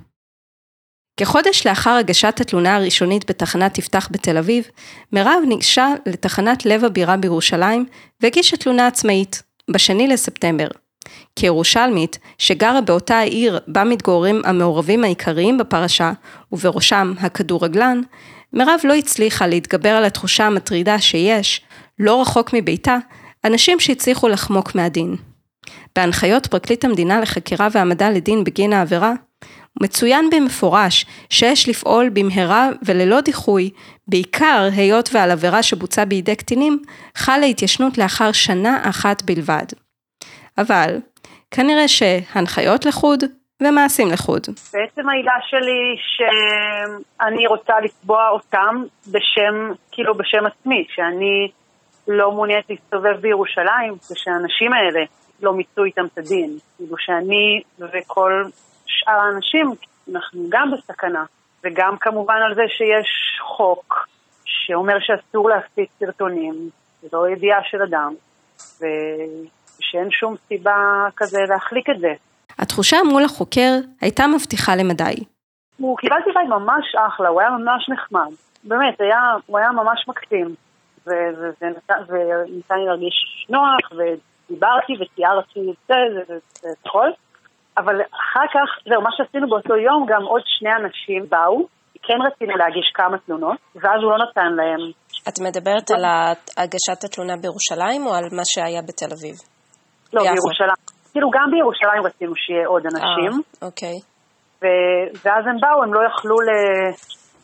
כחודש 1.21 1.67
לאחר 1.67 1.91
הגשת 1.91 2.41
התלונה 2.41 2.77
הראשונית 2.77 3.31
בתחנת 3.31 3.79
יפתח 3.79 4.09
בתל 4.11 4.39
אביב, 4.39 4.65
מירב 5.13 5.43
ניגשה 5.49 5.89
לתחנת 6.07 6.67
לב 6.67 6.85
הבירה 6.85 7.17
בירושלים 7.17 7.87
והגישה 8.21 8.57
תלונה 8.57 8.87
עצמאית, 8.87 9.43
בשני 9.71 10.09
לספטמבר. 10.09 10.67
כירושלמית, 11.37 12.19
שגרה 12.39 12.81
באותה 12.81 13.19
העיר 13.19 13.59
בה 13.67 13.85
מתגוררים 13.85 14.43
המעורבים 14.45 15.05
העיקריים 15.05 15.59
בפרשה, 15.59 16.13
ובראשם 16.53 17.13
הכדורגלן, 17.21 18.01
מירב 18.53 18.81
לא 18.85 18.95
הצליחה 18.95 19.47
להתגבר 19.47 19.91
על 19.91 20.05
התחושה 20.05 20.47
המטרידה 20.47 21.01
שיש, 21.01 21.61
לא 21.99 22.21
רחוק 22.21 22.51
מביתה, 22.53 22.97
אנשים 23.45 23.81
שהצליחו 23.81 24.29
לחמוק 24.29 24.75
מהדין. 24.75 25.17
בהנחיות 25.97 26.47
פרקליט 26.47 26.85
המדינה 26.85 27.21
לחקירה 27.21 27.69
והעמדה 27.73 28.11
לדין 28.11 28.45
בגין 28.45 28.73
העבירה, 28.73 29.13
מצוין 29.83 30.31
במפורש 30.31 31.05
שיש 31.31 31.69
לפעול 31.69 32.09
במהרה 32.09 32.69
וללא 32.87 33.21
דיחוי, 33.21 33.71
בעיקר 34.09 34.69
היות 34.77 35.09
ועל 35.13 35.31
עבירה 35.31 35.63
שבוצעה 35.63 36.05
בידי 36.05 36.37
קטינים, 36.37 36.83
חלה 37.15 37.47
התיישנות 37.47 37.99
לאחר 37.99 38.33
שנה 38.33 38.79
אחת 38.91 39.23
בלבד. 39.23 39.67
אבל, 40.59 40.99
כנראה 41.51 41.89
שהנחיות 41.89 42.87
לחוד 42.87 43.25
ומעשים 43.63 44.09
לחוד. 44.13 44.47
בעצם 44.73 45.09
העילה 45.09 45.35
שלי 45.49 45.97
שאני 45.99 47.47
רוצה 47.47 47.73
לתבוע 47.85 48.29
אותם 48.29 48.83
בשם, 49.07 49.73
כאילו 49.93 50.15
בשם 50.15 50.47
עצמי, 50.47 50.85
שאני 50.89 51.51
לא 52.09 52.33
מעוניינת 52.33 52.65
להסתובב 52.71 53.21
בירושלים, 53.21 53.93
ושהאנשים 54.13 54.73
האלה 54.73 55.01
לא 55.43 55.53
מיצו 55.53 55.85
איתם 55.85 56.05
את 56.05 56.19
הדין. 56.19 56.59
כאילו 56.77 56.97
שאני 56.99 57.63
וכל 57.79 58.45
שאר 59.01 59.21
האנשים, 59.21 59.71
אנחנו 60.13 60.41
גם 60.49 60.71
בסכנה. 60.71 61.25
וגם 61.65 61.97
כמובן 62.01 62.39
על 62.47 62.55
זה 62.55 62.63
שיש 62.69 63.41
חוק 63.41 64.09
שאומר 64.45 64.97
שאסור 65.01 65.49
להפיץ 65.49 65.91
סרטונים, 65.99 66.55
זו 67.11 67.29
ידיעה 67.29 67.59
של 67.65 67.83
אדם, 67.83 68.15
ושאין 68.77 70.11
שום 70.11 70.35
סיבה 70.49 71.07
כזה 71.17 71.39
להחליק 71.49 71.91
את 71.91 72.01
זה. 72.01 72.13
התחושה 72.59 72.97
מול 73.11 73.25
החוקר 73.25 73.71
הייתה 74.01 74.27
מבטיחה 74.27 74.77
למדי. 74.77 75.25
הוא 75.77 75.99
קיבלתי 75.99 76.31
בית 76.35 76.49
ממש 76.49 76.95
אחלה, 77.09 77.29
הוא 77.29 77.41
היה 77.41 77.51
ממש 77.51 77.89
נחמד. 77.89 78.31
באמת, 78.65 79.01
היה, 79.01 79.21
הוא 79.47 79.59
היה 79.59 79.73
ממש 79.73 80.05
מקסים. 80.09 80.55
וניתן 81.07 82.79
לי 82.79 82.87
להרגיש 82.87 83.47
נוח, 83.49 83.93
ודיברתי 83.93 84.93
ותיארתי 85.01 85.61
את 85.71 85.77
זה, 85.89 85.95
ואת 86.29 86.77
הכל. 86.87 87.09
אבל 87.79 87.97
אחר 88.23 88.47
כך, 88.55 88.69
זהו, 88.89 89.03
מה 89.03 89.11
שעשינו 89.17 89.49
באותו 89.49 89.77
יום, 89.77 90.07
גם 90.09 90.23
עוד 90.23 90.43
שני 90.45 90.73
אנשים 90.81 91.21
באו, 91.31 91.67
כן 92.03 92.19
רצינו 92.27 92.57
להגיש 92.57 92.91
כמה 92.95 93.19
תלונות, 93.19 93.59
ואז 93.75 93.99
הוא 94.03 94.11
לא 94.13 94.19
נתן 94.25 94.51
להם. 94.61 94.83
את 95.29 95.37
מדברת 95.47 95.91
על 95.91 96.05
הגשת 96.61 97.05
התלונה 97.05 97.35
בירושלים 97.43 98.07
או 98.07 98.13
על 98.15 98.25
מה 98.39 98.45
שהיה 98.45 98.83
בתל 98.89 99.11
אביב? 99.17 99.37
לא, 100.13 100.23
ביחד. 100.23 100.35
בירושלים. 100.35 100.81
כאילו, 101.13 101.29
גם 101.31 101.47
בירושלים 101.51 102.03
רצינו 102.07 102.33
שיהיה 102.37 102.67
עוד 102.67 102.83
אנשים. 102.87 103.33
אה, 103.41 103.67
אוקיי. 103.67 103.97
ו- 104.63 105.07
ואז 105.25 105.45
הם 105.51 105.57
באו, 105.63 105.83
הם 105.85 105.95
לא 105.95 106.01
יכלו 106.09 106.37
ל... 106.47 106.51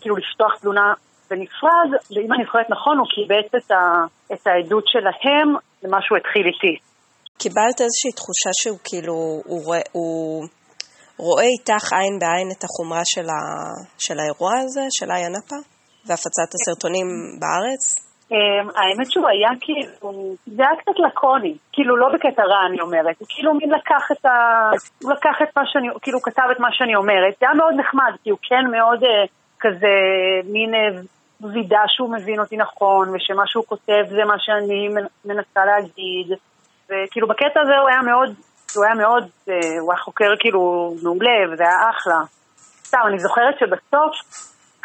כאילו 0.01 0.17
לפתוח 0.17 0.53
תלונה 0.61 0.93
בנפרד, 1.31 1.89
ואם 2.13 2.33
אני 2.33 2.45
זוכרת 2.45 2.71
נכון, 2.71 2.99
הוא 2.99 3.07
קיבץ 3.15 3.49
את, 3.55 3.71
ה- 3.71 4.07
את 4.33 4.47
העדות 4.47 4.85
שלהם 4.87 5.49
למה 5.83 5.99
שהוא 6.03 6.19
התחיל 6.19 6.47
איתי. 6.47 6.75
קיבלת 7.39 7.79
איזושהי 7.81 8.13
תחושה 8.19 8.51
שהוא 8.61 8.79
כאילו, 8.85 9.17
הוא, 9.45 9.65
רואה, 9.65 9.81
הוא 9.93 10.47
רואה 11.19 11.45
איתך 11.45 11.93
עין 11.93 12.19
בעין 12.21 12.49
את 12.55 12.65
החומרה 12.65 13.05
של, 13.05 13.27
ה, 13.35 13.39
של 13.99 14.19
האירוע 14.21 14.53
הזה, 14.63 14.85
של 14.91 15.11
איה 15.11 15.29
נאפה, 15.29 15.61
והפצת 16.07 16.49
הסרטונים 16.55 17.07
בארץ? 17.41 18.07
אמ, 18.33 18.69
האמת 18.79 19.09
שהוא 19.11 19.29
היה 19.29 19.51
כאילו, 19.61 20.35
זה 20.47 20.63
היה 20.63 20.77
קצת 20.81 20.97
לקוני, 21.07 21.55
כאילו 21.73 21.97
לא 21.97 22.07
בקטע 22.15 22.43
רע 22.43 22.67
אני 22.69 22.81
אומרת, 22.81 23.17
הוא 23.19 23.29
כאילו 23.31 23.55
מין 23.55 23.71
לקח 23.71 24.05
את 24.13 24.25
ה... 24.27 24.37
הוא 25.03 25.13
לקח 25.13 25.37
את 25.43 25.57
מה 25.57 25.63
שאני, 25.67 25.89
כאילו 26.03 26.21
כתב 26.21 26.49
את 26.53 26.61
מה 26.61 26.69
שאני 26.73 26.95
אומרת, 26.95 27.35
זה 27.41 27.47
היה 27.47 27.55
מאוד 27.55 27.75
נחמד, 27.81 28.13
כי 28.23 28.31
הוא 28.31 28.39
כן 28.49 28.65
מאוד 28.77 29.05
אה, 29.05 29.25
כזה 29.61 29.95
מין 30.53 30.75
אה, 30.75 31.03
וידא 31.53 31.85
שהוא 31.87 32.13
מבין 32.13 32.41
אותי 32.41 32.57
נכון, 32.57 33.09
ושמה 33.09 33.43
שהוא 33.47 33.65
כותב 33.65 34.05
זה 34.09 34.25
מה 34.25 34.39
שאני 34.39 34.89
מנסה 35.25 35.65
להגיד, 35.65 36.39
וכאילו 36.87 37.29
בקטע 37.29 37.61
הזה 37.63 37.77
הוא 37.81 37.89
היה 37.89 38.03
מאוד, 38.03 38.35
הוא 38.75 38.85
היה 38.85 38.95
מאוד, 38.95 39.25
אה, 39.49 39.55
הוא 39.81 39.93
היה 39.93 40.01
חוקר 40.01 40.31
כאילו 40.39 40.95
מעולה, 41.03 41.39
וזה 41.53 41.63
היה 41.63 41.91
אחלה. 41.91 42.21
סתם, 42.87 42.99
אני 43.09 43.19
זוכרת 43.19 43.55
שבסוף, 43.59 44.15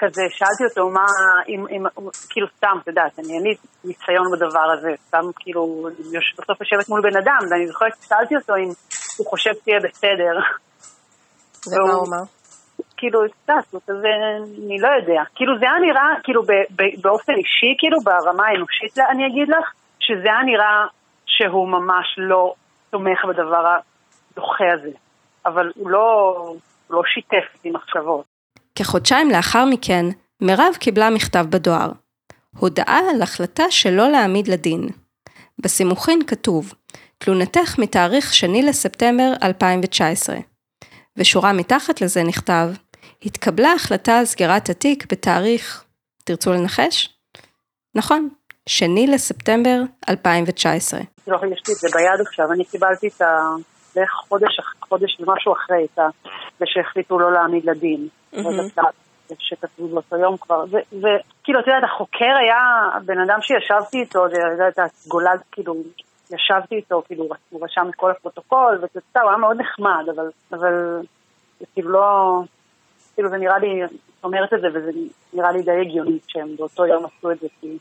כזה, 0.01 0.21
שאלתי 0.29 0.63
אותו 0.69 0.89
מה, 0.89 1.05
אם, 1.47 1.65
אם, 1.69 1.83
כאילו 2.29 2.47
סתם, 2.57 2.77
את 2.81 2.87
יודעת, 2.87 3.19
אני 3.19 3.33
אין 3.33 3.43
לי 3.43 3.53
ניסיון 3.83 4.25
בדבר 4.33 4.67
הזה, 4.73 4.89
סתם 5.07 5.25
כאילו, 5.39 5.87
בסוף 6.39 6.61
יושבת 6.61 6.89
מול 6.89 7.01
בן 7.01 7.17
אדם, 7.17 7.39
ואני 7.51 7.67
זוכרת 7.67 7.91
ששאלתי 8.01 8.35
אותו 8.35 8.55
אם 8.55 8.69
הוא 9.17 9.27
חושב 9.27 9.51
שתהיה 9.53 9.79
בסדר. 9.83 10.35
ומה 11.67 11.93
הוא 11.93 12.07
אמר? 12.07 12.23
כאילו, 12.97 13.19
יודעת, 13.23 13.65
הוא 13.71 13.81
כזה, 13.87 14.07
אני 14.67 14.77
לא 14.79 14.89
יודע. 14.99 15.21
כאילו, 15.35 15.59
זה 15.59 15.65
היה 15.65 15.79
נראה, 15.87 16.09
כאילו, 16.23 16.41
באופן 17.01 17.33
אישי, 17.33 17.75
כאילו, 17.79 17.97
ברמה 17.99 18.43
האנושית, 18.47 18.97
אני 19.11 19.27
אגיד 19.27 19.49
לך, 19.49 19.65
שזה 19.99 20.27
היה 20.33 20.43
נראה 20.45 20.85
שהוא 21.41 21.67
ממש 21.67 22.15
לא 22.17 22.53
תומך 22.89 23.25
בדבר 23.29 23.75
הדוחה 24.31 24.63
הזה. 24.73 24.91
אבל 25.45 25.71
הוא 25.75 25.89
לא, 25.89 26.35
הוא 26.87 26.95
לא 26.95 27.01
שיתף 27.13 27.59
עם 27.63 27.73
מחשבות. 27.73 28.25
כחודשיים 28.75 29.29
לאחר 29.29 29.65
מכן, 29.65 30.05
מירב 30.41 30.75
קיבלה 30.79 31.09
מכתב 31.09 31.45
בדואר. 31.49 31.91
הודעה 32.57 32.99
על 33.15 33.21
החלטה 33.21 33.63
שלא 33.69 34.09
להעמיד 34.09 34.47
לדין. 34.47 34.89
בסימוכין 35.59 36.19
כתוב, 36.27 36.73
תלונתך 37.17 37.79
מתאריך 37.79 38.33
2 38.33 38.65
לספטמבר 38.65 39.31
2019. 39.43 40.35
ושורה 41.17 41.53
מתחת 41.53 42.01
לזה 42.01 42.23
נכתב, 42.23 42.67
התקבלה 43.25 43.73
החלטה 43.73 44.19
על 44.19 44.25
סגירת 44.25 44.69
התיק 44.69 45.11
בתאריך, 45.11 45.83
תרצו 46.23 46.53
לנחש? 46.53 47.09
נכון, 47.95 48.29
2 48.69 49.09
לספטמבר 49.11 49.81
2019. 50.09 50.99
לא, 51.31 51.37
יש 51.37 51.61
לי 51.67 51.73
את 51.73 51.79
זה 51.79 51.87
ביד 51.97 52.21
עכשיו, 52.27 52.51
אני 52.51 52.65
קיבלתי 52.65 53.07
את 53.07 53.21
ה... 53.21 53.25
בערך 53.95 54.11
חודש, 54.29 54.59
חודש 54.89 55.19
ומשהו 55.19 55.53
אחרי, 55.53 55.85
את 55.93 55.99
ה... 55.99 56.07
זה 56.59 56.65
שהחליטו 56.67 57.19
לא 57.19 57.31
להעמיד 57.31 57.65
לדין. 57.65 58.07
שכתבו 59.39 59.87
באותו 59.87 60.17
יום 60.17 60.37
כבר, 60.37 60.63
וכאילו, 60.71 61.59
את 61.59 61.67
יודעת, 61.67 61.83
החוקר 61.83 62.33
היה 62.39 62.89
בן 63.05 63.19
אדם 63.19 63.37
שישבתי 63.41 63.97
איתו, 63.97 64.25
את 64.25 64.31
יודעת, 64.31 64.91
גולד, 65.07 65.41
כאילו, 65.51 65.73
ישבתי 66.31 66.75
איתו, 66.75 67.01
כאילו, 67.07 67.27
הוא 67.49 67.63
רשם 67.63 67.89
את 67.89 67.95
כל 67.95 68.11
הפרוטוקול, 68.11 68.77
ואתה 68.81 68.97
יודע, 68.97 69.21
הוא 69.21 69.29
היה 69.29 69.37
מאוד 69.37 69.57
נחמד, 69.61 70.05
אבל, 70.15 70.29
אבל, 70.51 71.01
כאילו 71.73 71.89
לא, 71.89 72.39
כאילו 73.13 73.29
זה 73.29 73.37
נראה 73.37 73.57
לי, 73.59 73.83
את 73.85 74.23
אומרת 74.23 74.53
את 74.53 74.61
זה, 74.61 74.67
וזה 74.73 74.91
נראה 75.33 75.51
לי 75.51 75.61
די 75.61 75.81
הגיוני 75.81 76.19
שהם 76.27 76.55
באותו 76.55 76.85
יום 76.85 77.05
עשו 77.05 77.31
את 77.31 77.39
זה, 77.39 77.47
כי 77.61 77.77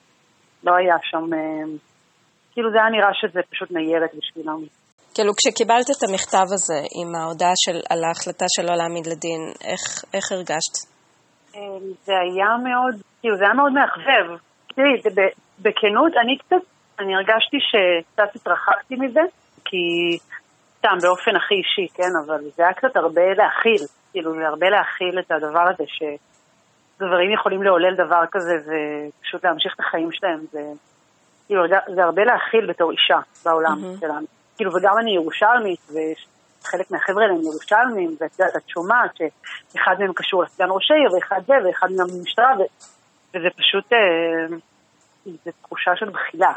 לא 0.65 0.75
היה 0.75 0.97
שם, 1.03 1.35
אה, 1.35 1.65
כאילו 2.53 2.71
זה 2.71 2.79
היה 2.81 2.91
נראה 2.91 3.13
שזה 3.21 3.41
פשוט 3.51 3.71
ניירת 3.71 4.11
בשבילם. 4.19 4.61
כאילו 5.15 5.33
כשקיבלת 5.39 5.89
את 5.95 6.03
המכתב 6.09 6.47
הזה 6.57 6.81
עם 6.99 7.09
ההודעה 7.15 7.55
של, 7.65 7.77
על 7.91 8.01
ההחלטה 8.05 8.47
שלא 8.55 8.75
להעמיד 8.79 9.07
לדין, 9.07 9.43
איך, 9.71 9.83
איך 10.15 10.33
הרגשת? 10.33 10.75
אמ, 11.55 11.85
זה 12.07 12.13
היה 12.25 12.51
מאוד, 12.69 12.95
כאילו 13.21 13.37
זה 13.37 13.45
היה 13.45 13.55
מאוד 13.55 13.73
מאכזב. 13.73 14.27
תראי, 14.75 14.95
בכנות, 15.59 16.13
אני 16.23 16.39
קצת, 16.39 16.63
אני 17.01 17.15
הרגשתי 17.15 17.59
שקצת 17.71 18.37
התרחקתי 18.37 18.95
מזה, 19.03 19.25
כי 19.65 19.83
סתם 20.79 20.97
באופן 21.03 21.37
הכי 21.37 21.55
אישי, 21.55 21.87
כן, 21.95 22.13
אבל 22.25 22.41
זה 22.57 22.63
היה 22.63 22.73
קצת 22.73 22.97
הרבה 22.97 23.27
להכיל, 23.41 23.83
כאילו 24.13 24.35
זה 24.35 24.47
הרבה 24.49 24.69
להכיל 24.71 25.19
את 25.19 25.31
הדבר 25.33 25.65
הזה 25.71 25.85
שגברים 25.97 27.33
יכולים 27.35 27.63
לעולל 27.63 27.95
דבר 27.95 28.23
כזה 28.33 28.55
ופשוט 28.67 29.45
להמשיך 29.45 29.75
את 29.75 29.81
החיים 29.81 30.13
שלהם, 30.13 30.41
זה, 30.53 30.63
כאילו, 31.51 31.65
זה 31.95 32.05
הרבה 32.05 32.25
להכיל 32.25 32.67
בתור 32.67 32.91
אישה 32.91 33.19
בעולם 33.45 33.79
mm-hmm. 33.79 34.01
שלנו. 34.01 34.27
כאילו, 34.57 34.75
וגם 34.75 34.99
אני 34.99 35.11
ירושלמית, 35.11 35.81
וחלק 35.89 36.91
מהחבר'ה 36.91 37.23
האלה 37.23 37.35
הם 37.35 37.41
ירושלמים, 37.43 38.17
ואת 38.21 38.31
יודעת, 38.39 38.57
את 38.57 38.69
שומעת 38.69 39.11
שאחד 39.73 39.95
מהם 39.99 40.13
קשור 40.13 40.43
לסגן 40.43 40.67
ראש 40.71 40.91
העיר, 40.91 41.15
ואחד 41.15 41.41
זה, 41.47 41.55
ואחד 41.67 41.89
מהמשטרה, 41.97 42.53
ו... 42.59 42.63
וזה 43.35 43.49
פשוט, 43.57 43.93
אה, 43.93 44.57
זו 45.45 45.51
תחושה 45.63 45.91
של 45.97 46.11
בחילה. 46.11 46.53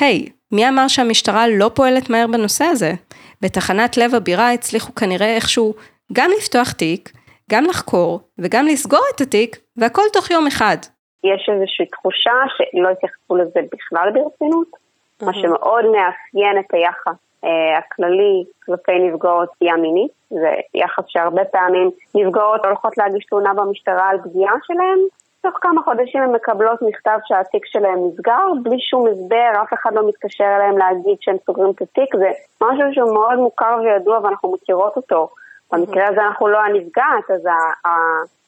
היי, 0.00 0.26
hey, 0.26 0.30
מי 0.52 0.68
אמר 0.68 0.88
שהמשטרה 0.88 1.48
לא 1.48 1.70
פועלת 1.74 2.10
מהר 2.10 2.26
בנושא 2.26 2.64
הזה? 2.64 2.92
בתחנת 3.40 3.96
לב 3.96 4.14
הבירה 4.14 4.52
הצליחו 4.52 4.94
כנראה 4.94 5.34
איכשהו 5.34 5.74
גם 6.12 6.30
לפתוח 6.38 6.72
תיק, 6.72 7.12
גם 7.50 7.64
לחקור 7.64 8.20
וגם 8.38 8.66
לסגור 8.66 9.04
את 9.14 9.20
התיק, 9.20 9.56
והכל 9.76 10.02
תוך 10.12 10.30
יום 10.30 10.46
אחד. 10.46 10.76
יש 11.24 11.48
איזושהי 11.52 11.86
תחושה 11.86 12.38
שלא 12.56 12.88
התייחסו 12.88 13.36
לזה 13.36 13.60
בכלל 13.72 14.10
ברצינות, 14.14 14.68
mm-hmm. 14.68 15.26
מה 15.26 15.34
שמאוד 15.34 15.84
מאפיין 15.84 16.58
את 16.58 16.74
היחס 16.74 17.18
אה, 17.44 17.78
הכללי 17.78 18.44
כלפי 18.64 18.98
נפגעות 18.98 19.48
פגיעה 19.54 19.76
מינית, 19.76 20.12
זה 20.30 20.52
יחס 20.74 21.04
שהרבה 21.08 21.44
פעמים 21.44 21.90
נפגעות 22.14 22.64
הולכות 22.64 22.98
להגיש 22.98 23.24
תלונה 23.24 23.54
במשטרה 23.54 24.08
על 24.08 24.18
פגיעה 24.24 24.54
שלהם, 24.62 24.98
תוך 25.42 25.58
כמה 25.60 25.82
חודשים 25.82 26.22
הן 26.22 26.32
מקבלות 26.32 26.82
מכתב 26.82 27.18
שהתיק 27.24 27.66
שלהם 27.66 27.98
נסגר, 28.08 28.46
בלי 28.62 28.80
שום 28.80 29.06
הסבר, 29.06 29.62
אף 29.62 29.72
אחד 29.72 29.90
לא 29.94 30.08
מתקשר 30.08 30.44
אליהם 30.56 30.78
להגיד 30.78 31.16
שהם 31.20 31.36
סוגרים 31.46 31.70
את 31.70 31.82
התיק, 31.82 32.16
זה 32.16 32.30
משהו 32.62 32.84
שהוא 32.92 33.14
מאוד 33.14 33.38
מוכר 33.38 33.76
וידוע 33.84 34.18
ואנחנו 34.22 34.52
מכירות 34.52 34.96
אותו. 34.96 35.28
במקרה 35.72 36.08
הזה 36.08 36.20
אנחנו 36.20 36.48
לא 36.48 36.58
הנפגעת, 36.58 37.30
אז 37.34 37.42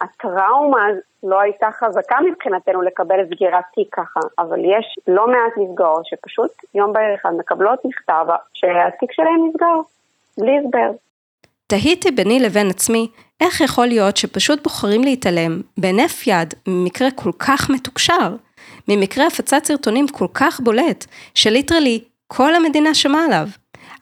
הטראומה 0.01 0.87
לא 1.23 1.41
הייתה 1.41 1.67
חזקה 1.79 2.17
מבחינתנו 2.31 2.83
לקבל 2.83 3.25
סגירת 3.27 3.65
תיק 3.75 3.89
ככה, 3.95 4.21
אבל 4.39 4.59
יש 4.59 4.99
לא 5.09 5.27
מעט 5.27 5.53
נפגעות 5.57 6.07
שפשוט 6.07 6.51
יום 6.75 6.93
בהיר 6.93 7.15
אחד 7.15 7.31
מקבלות 7.39 7.79
מכתב 7.85 8.27
שהתיק 8.55 9.13
שלהם 9.13 9.49
נסגר, 9.49 9.81
בלי 10.39 10.59
הסבר. 10.59 10.91
תהיתי 11.67 12.11
ביני 12.11 12.41
לבין 12.41 12.71
עצמי, 12.71 13.11
איך 13.41 13.61
יכול 13.61 13.87
להיות 13.87 14.17
שפשוט 14.17 14.63
בוחרים 14.63 15.03
להתעלם, 15.03 15.61
בהינף 15.79 16.27
יד, 16.27 16.55
ממקרה 16.69 17.09
כל 17.11 17.31
כך 17.39 17.71
מתוקשר, 17.71 18.35
ממקרה 18.89 19.27
הפצת 19.27 19.65
סרטונים 19.65 20.09
כל 20.09 20.27
כך 20.35 20.61
בולט, 20.61 21.07
שליטרלי 21.35 22.05
כל 22.27 22.55
המדינה 22.55 22.95
שמעה 22.95 23.25
עליו. 23.25 23.47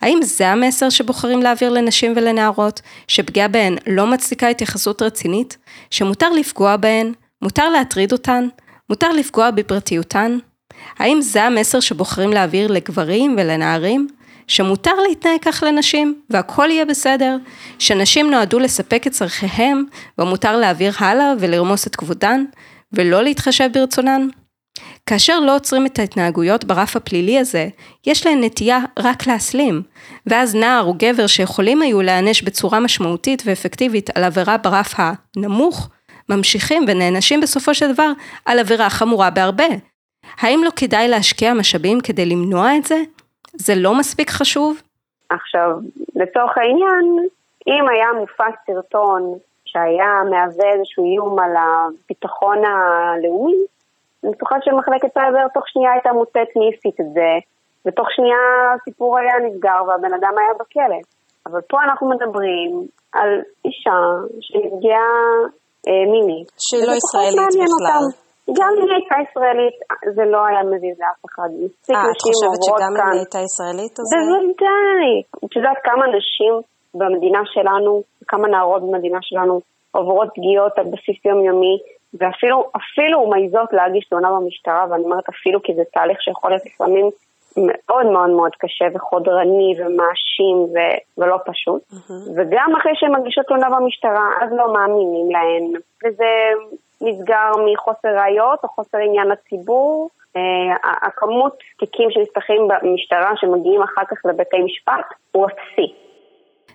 האם 0.01 0.19
זה 0.23 0.49
המסר 0.49 0.91
שבוחרים 0.91 1.43
להעביר 1.43 1.71
לנשים 1.71 2.13
ולנערות, 2.17 2.81
שפגיעה 3.09 3.49
בהן 3.49 3.77
לא 3.87 4.07
מצדיקה 4.07 4.49
התייחסות 4.49 5.03
רצינית, 5.03 5.57
שמותר 5.91 6.31
לפגוע 6.31 6.77
בהן, 6.77 7.13
מותר 7.43 7.69
להטריד 7.69 8.13
אותן, 8.13 8.49
מותר 8.91 9.13
לפגוע 9.13 9.51
בפרטיותן? 9.51 10.39
האם 10.99 11.21
זה 11.21 11.45
המסר 11.45 11.81
שבוחרים 11.81 12.33
להעביר 12.33 12.73
לגברים 12.73 13.37
ולנערים? 13.39 14.09
שמותר 14.47 14.95
להתנהג 15.09 15.41
כך 15.43 15.63
לנשים, 15.67 16.21
והכל 16.31 16.69
יהיה 16.71 16.85
בסדר, 16.85 17.37
שנשים 17.79 18.31
נועדו 18.31 18.59
לספק 18.59 19.07
את 19.07 19.13
צורכיהם, 19.13 19.85
ומותר 20.19 20.57
להעביר 20.57 20.93
הלאה 20.99 21.33
ולרמוס 21.39 21.87
את 21.87 21.97
כבודן, 21.97 22.45
ולא 22.93 23.23
להתחשב 23.23 23.69
ברצונן? 23.73 24.29
כאשר 25.09 25.41
לא 25.41 25.57
עוצרים 25.57 25.87
את 25.87 25.99
ההתנהגויות 25.99 26.65
ברף 26.65 26.97
הפלילי 26.97 27.39
הזה, 27.39 27.67
יש 28.07 28.27
להן 28.27 28.45
נטייה 28.45 28.79
רק 28.99 29.27
להסלים, 29.27 29.83
ואז 30.27 30.55
נער 30.55 30.85
או 30.85 30.95
גבר 30.95 31.27
שיכולים 31.27 31.83
היו 31.83 32.03
להיענש 32.03 32.43
בצורה 32.43 32.81
משמעותית 32.81 33.43
ואפקטיבית 33.47 34.17
על 34.17 34.25
עבירה 34.25 34.57
ברף 34.57 34.95
הנמוך, 34.99 35.89
ממשיכים 36.29 36.85
ונענשים 36.89 37.41
בסופו 37.41 37.75
של 37.75 37.93
דבר 37.93 38.11
על 38.47 38.59
עבירה 38.59 38.91
חמורה 38.91 39.31
בהרבה. 39.31 39.65
האם 40.41 40.61
לא 40.65 40.71
כדאי 40.77 41.09
להשקיע 41.09 41.55
משאבים 41.55 41.99
כדי 42.01 42.27
למנוע 42.27 42.77
את 42.77 42.85
זה? 42.85 43.03
זה 43.53 43.75
לא 43.77 43.99
מספיק 43.99 44.31
חשוב? 44.31 44.83
עכשיו, 45.31 45.71
לצורך 46.17 46.59
העניין, 46.59 47.27
אם 47.67 47.89
היה 47.89 48.07
מופץ 48.21 48.55
סרטון 48.67 49.35
שהיה 49.65 50.23
מהווה 50.31 50.73
איזשהו 50.75 51.05
איום 51.05 51.39
על 51.39 51.55
הביטחון 51.57 52.59
הלאומי, 52.65 53.55
אני 54.25 54.31
בטוחה 54.33 54.57
שמחלקת 54.65 55.11
סייבר 55.17 55.45
תוך 55.55 55.65
שנייה 55.73 55.93
הייתה 55.93 56.13
מוצאת 56.13 56.51
מי 56.59 56.67
הפיץ 56.73 56.97
את 57.01 57.11
זה, 57.17 57.31
ותוך 57.85 58.09
שנייה 58.17 58.43
הסיפור 58.75 59.19
היה 59.19 59.35
נסגר 59.47 59.81
והבן 59.87 60.13
אדם 60.19 60.35
היה 60.41 60.53
בכלא. 60.61 61.01
אבל 61.47 61.61
פה 61.71 61.77
אנחנו 61.87 62.05
מדברים 62.13 62.71
על 63.19 63.31
אישה 63.65 64.01
שנפגעה 64.47 65.15
אה, 65.89 66.05
מינית. 66.13 66.49
שהיא 66.67 66.85
לא 66.89 66.95
ישראלית 67.01 67.53
בכלל. 67.63 68.05
אותם. 68.05 68.05
גם 68.59 68.71
אם 68.77 68.83
היא 68.89 68.97
הייתה 68.99 69.17
ישראלית, 69.25 69.77
זה 70.17 70.25
לא 70.35 70.41
היה 70.49 70.63
מזיז 70.73 70.97
לאף 71.03 71.23
אחד. 71.29 71.51
אה, 71.91 72.03
את 72.13 72.21
חושבת 72.27 72.61
שגם 72.67 72.93
אם. 72.97 73.11
היא 73.13 73.21
הייתה 73.23 73.41
ישראלית 73.49 73.95
אז... 74.01 74.09
בוודאי. 74.15 75.09
את 75.45 75.53
יודעת 75.57 75.79
כמה 75.89 76.05
נשים 76.17 76.55
במדינה 77.01 77.43
שלנו, 77.55 78.03
כמה 78.31 78.47
נערות 78.49 78.83
במדינה 78.83 79.19
שלנו 79.23 79.55
עוברות 79.97 80.29
פגיעות 80.37 80.75
על 80.79 80.87
בסיס 80.93 81.19
יומיומי, 81.25 81.77
ואפילו 82.15 82.71
אפילו 82.77 83.27
מעיזות 83.27 83.73
להגיש 83.73 84.05
תלונה 84.09 84.31
במשטרה, 84.31 84.87
ואני 84.91 85.03
אומרת 85.03 85.29
אפילו 85.29 85.63
כי 85.63 85.75
זה 85.75 85.83
תהליך 85.93 86.23
שיכול 86.23 86.51
להיות 86.51 86.67
לפעמים 86.67 87.11
מאוד 87.57 88.07
מאוד 88.07 88.31
מאוד 88.31 88.53
קשה 88.59 88.85
וחודרני 88.95 89.75
ומאשים 89.79 90.57
ו- 90.57 90.99
ולא 91.19 91.37
פשוט. 91.47 91.83
וגם 92.37 92.73
אחרי 92.79 92.93
שהן 92.95 93.13
מגישות 93.21 93.47
תלונה 93.47 93.71
במשטרה, 93.71 94.29
אז 94.41 94.49
לא 94.53 94.73
מאמינים 94.73 95.31
להן, 95.31 95.81
וזה 96.05 96.31
נסגר 97.01 97.51
מחוסר 97.73 98.09
ראיות 98.09 98.59
או 98.63 98.69
חוסר 98.69 98.99
עניין 98.99 99.29
לציבור. 99.29 100.11
אה, 100.37 100.97
הכמות 101.07 101.59
תיקים 101.79 102.11
שנפתחים 102.11 102.69
במשטרה 102.69 103.33
שמגיעים 103.37 103.83
אחר 103.83 104.03
כך 104.11 104.17
לבתי 104.25 104.57
משפט 104.65 105.07
הוא 105.33 105.47
אפסי. 105.47 105.95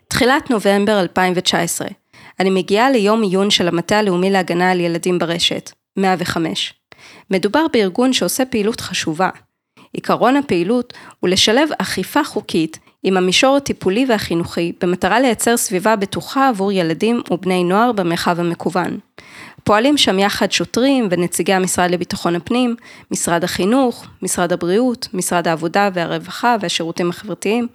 תחילת 0.08 0.50
נובמבר 0.50 1.00
2019. 1.02 2.03
אני 2.40 2.50
מגיעה 2.50 2.92
ליום 2.92 3.22
עיון 3.22 3.50
של 3.50 3.68
המטה 3.68 4.00
הלאומי 4.00 4.30
להגנה 4.30 4.72
על 4.72 4.80
ילדים 4.80 5.20
ברשת, 5.20 5.72
105. 5.98 6.74
מדובר 7.32 7.66
בארגון 7.74 8.14
שעושה 8.14 8.46
פעילות 8.46 8.82
חשובה. 8.82 9.30
עיקרון 9.94 10.36
הפעילות 10.36 10.94
הוא 11.20 11.30
לשלב 11.30 11.70
אכיפה 11.78 12.24
חוקית 12.24 12.80
עם 13.04 13.18
המישור 13.18 13.58
הטיפולי 13.58 14.06
והחינוכי 14.10 14.74
במטרה 14.82 15.20
לייצר 15.20 15.58
סביבה 15.58 15.96
בטוחה 15.96 16.50
עבור 16.50 16.72
ילדים 16.72 17.22
ובני 17.32 17.64
נוער 17.64 17.92
במרחב 17.92 18.40
המקוון. 18.40 19.00
פועלים 19.64 19.98
שם 19.98 20.20
יחד 20.20 20.52
שוטרים 20.52 21.08
ונציגי 21.12 21.54
המשרד 21.54 21.92
לביטחון 21.92 22.36
הפנים, 22.36 22.76
משרד 23.12 23.44
החינוך, 23.44 24.08
משרד 24.22 24.54
הבריאות, 24.54 25.08
משרד 25.14 25.48
העבודה 25.48 25.90
והרווחה 25.94 26.56
והשירותים 26.62 27.10
החברתיים, 27.10 27.68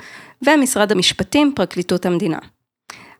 ומשרד 0.46 0.92
המשפטים, 0.92 1.52
פרקליטות 1.56 2.06
המדינה. 2.06 2.38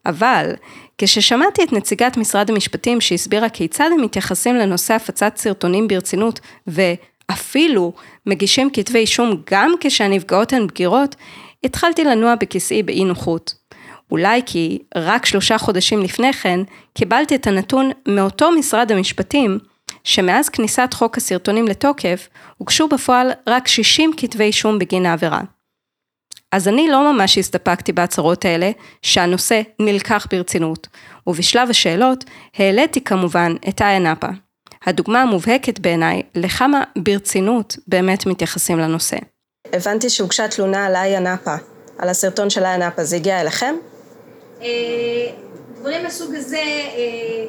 אבל, 0.07 0.53
כששמעתי 0.99 1.63
את 1.63 1.73
נציגת 1.73 2.17
משרד 2.17 2.51
המשפטים 2.51 3.01
שהסבירה 3.01 3.49
כיצד 3.49 3.91
הם 3.95 4.03
מתייחסים 4.03 4.57
לנושא 4.57 4.95
הפצת 4.95 5.37
סרטונים 5.37 5.89
ברצינות, 5.89 6.41
ואפילו 6.67 7.93
מגישים 8.27 8.71
כתבי 8.73 8.99
אישום 8.99 9.43
גם 9.51 9.75
כשהנפגעות 9.81 10.53
הן 10.53 10.67
בגירות, 10.67 11.17
התחלתי 11.65 12.05
לנוע 12.05 12.35
בכיסאי 12.35 12.83
באי 12.83 13.05
נוחות. 13.05 13.55
אולי 14.11 14.43
כי 14.47 14.79
רק 14.97 15.27
שלושה 15.27 15.59
חודשים 15.59 16.03
לפני 16.03 16.33
כן, 16.33 16.61
קיבלתי 16.95 17.35
את 17.35 17.47
הנתון 17.47 17.91
מאותו 18.09 18.51
משרד 18.51 18.93
המשפטים, 18.93 19.59
שמאז 20.05 20.49
כניסת 20.49 20.95
חוק 20.95 21.17
הסרטונים 21.17 21.69
לתוקף, 21.69 22.29
הוגשו 22.59 22.89
בפועל 22.89 23.31
רק 23.47 23.69
60 23.69 24.11
כתבי 24.17 24.45
אישום 24.45 24.79
בגין 24.79 25.07
העבירה. 25.07 25.41
אז 26.53 26.69
אני 26.69 26.89
לא 26.89 27.13
ממש 27.13 27.39
הסתפקתי 27.39 27.93
בהצהרות 27.93 28.45
האלה, 28.45 28.71
שהנושא 29.03 29.61
נלקח 29.79 30.27
ברצינות, 30.31 30.87
ובשלב 31.27 31.71
השאלות 31.71 32.25
העליתי 32.57 33.05
כמובן 33.05 33.55
את 33.69 33.83
איה 33.83 33.99
נאפה. 33.99 34.29
הדוגמה 34.87 35.23
המובהקת 35.23 35.79
בעיניי 35.79 36.23
לכמה 36.35 36.83
ברצינות 36.99 37.77
באמת 37.87 38.27
מתייחסים 38.27 38.79
לנושא. 38.79 39.17
הבנתי 39.73 40.11
שהוגשה 40.11 40.49
תלונה 40.49 40.87
על 40.87 40.97
איה 40.97 41.21
נאפה, 41.21 41.55
על 41.99 42.09
הסרטון 42.09 42.51
של 42.51 42.65
איה 42.65 42.77
נאפה, 42.77 43.05
זה 43.05 43.17
הגיע 43.17 43.41
אליכם? 43.41 43.75
דברים 45.81 46.03
מהסוג 46.03 46.35
הזה 46.35 46.57
אה, 46.57 47.47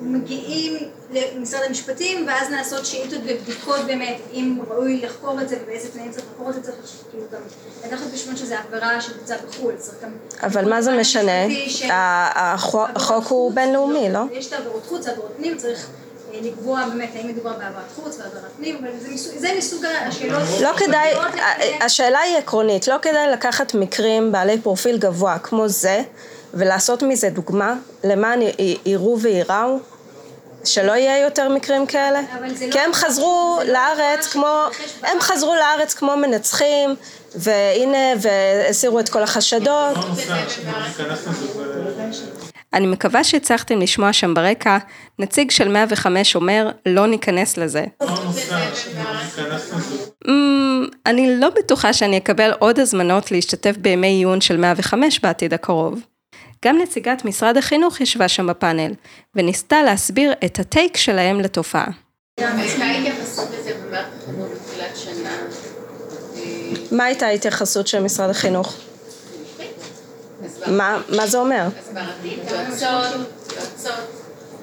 מגיעים 0.00 0.76
למשרד 1.10 1.60
המשפטים 1.68 2.26
ואז 2.26 2.50
נעשות 2.50 2.86
שאילתות 2.86 3.18
ובדיקות 3.24 3.80
באמת 3.86 4.16
אם 4.32 4.58
ראוי 4.68 5.00
לחקור 5.00 5.40
את 5.40 5.48
זה 5.48 5.56
ובאיזה 5.62 5.88
תנאים 5.92 6.10
צריך 6.10 6.24
לחקור 6.32 6.50
את 6.50 6.54
זה 6.54 6.62
צריך 6.62 6.76
כאילו 7.10 7.24
גם 7.32 7.40
לקחת 7.86 8.06
בשביל 8.14 8.36
שזה 8.36 8.56
עבירה 8.60 9.00
שבוצעה 9.00 9.38
בחו"ל 9.48 9.72
צריך 9.78 9.96
גם 10.02 10.10
אבל 10.42 10.68
מה 10.68 10.82
זה 10.82 10.92
משנה? 10.92 11.32
החוק- 11.90 13.26
הוא 13.28 13.52
בינלאומי, 13.54 14.08
לא? 14.12 14.20
יש 14.32 14.46
את 14.46 14.52
העבירות 14.52 14.86
חוץ, 14.88 15.06
עבירות 15.06 15.32
פנים, 15.36 15.56
צריך 15.56 15.86
אה, 16.34 16.38
לקבוע 16.42 16.84
באמת 16.88 17.10
האם 17.14 17.28
מדובר 17.28 17.50
בעבירת 17.52 17.72
חוץ 17.96 18.18
ועבירת 18.18 18.50
פנים, 18.56 18.76
אבל 18.76 18.88
זה 19.00 19.08
מסוג- 19.10 19.38
זה 19.38 19.48
מסוג 19.58 19.84
השאלות 19.84 20.42
לא 20.62 20.70
כדאי, 20.76 21.12
השאלה 21.80 22.18
היא 22.18 22.36
עקרונית, 22.36 22.88
לא 22.88 22.96
כדאי 23.02 23.30
לקחת 23.32 23.74
מקרים 23.74 24.32
בעלי 24.32 24.60
פרופיל 24.60 24.98
גבוה 24.98 25.38
כמו 25.38 25.68
זה, 25.68 26.02
ולעשות 26.54 27.02
מזה 27.02 27.30
דוגמה 27.30 27.74
למען 28.04 28.40
יראו 28.86 29.18
וייראו, 29.20 29.78
שלא 30.64 30.92
יהיה 30.92 31.18
יותר 31.24 31.48
מקרים 31.48 31.86
כאלה? 31.86 32.20
לא- 32.20 32.70
כי 32.70 32.78
הם 32.78 32.92
חזרו 32.92 33.60
לא 33.66 33.72
לארץ 33.72 34.26
כמו, 34.26 34.64
הם. 35.02 35.20
חזרו 35.20 35.54
לארץ 35.54 35.94
כמו 35.94 36.16
מנצחים, 36.16 36.94
והנה, 37.34 38.20
והסירו 38.20 39.00
את 39.00 39.08
כל 39.08 39.22
החשדות. 39.22 39.96
אני 42.72 42.86
מקווה 42.86 43.24
שהצלחתם 43.24 43.80
לשמוע 43.80 44.12
שם 44.12 44.34
ברקע, 44.34 44.78
נציג 45.18 45.50
של 45.50 45.68
105 45.68 46.36
אומר, 46.36 46.70
לא 46.86 47.06
ניכנס 47.06 47.56
לזה. 47.56 47.84
Mm, 50.24 50.28
אני 51.06 51.40
לא 51.40 51.50
בטוחה 51.50 51.92
שאני 51.92 52.18
אקבל 52.18 52.52
עוד 52.58 52.78
הזמנות 52.80 53.30
להשתתף 53.30 53.76
בימי 53.76 54.06
עיון 54.06 54.40
של 54.40 54.56
105 54.56 55.20
בעתיד 55.20 55.54
הקרוב. 55.54 56.00
גם 56.64 56.78
נציגת 56.78 57.24
משרד 57.24 57.56
החינוך 57.56 58.00
ישבה 58.00 58.28
שם 58.28 58.46
בפאנל, 58.46 58.92
וניסתה 59.34 59.82
להסביר 59.82 60.32
את 60.44 60.58
הטייק 60.58 60.96
שלהם 60.96 61.40
לתופעה. 61.40 61.86
אה, 62.40 62.52
מה 66.92 67.04
הייתה 67.04 67.26
ההתייחסות 67.26 67.86
של 67.86 68.02
משרד 68.02 68.30
החינוך? 68.30 68.74
מה, 70.66 71.26
זה 71.26 71.38
אומר? 71.38 71.66
אה, 71.96 72.02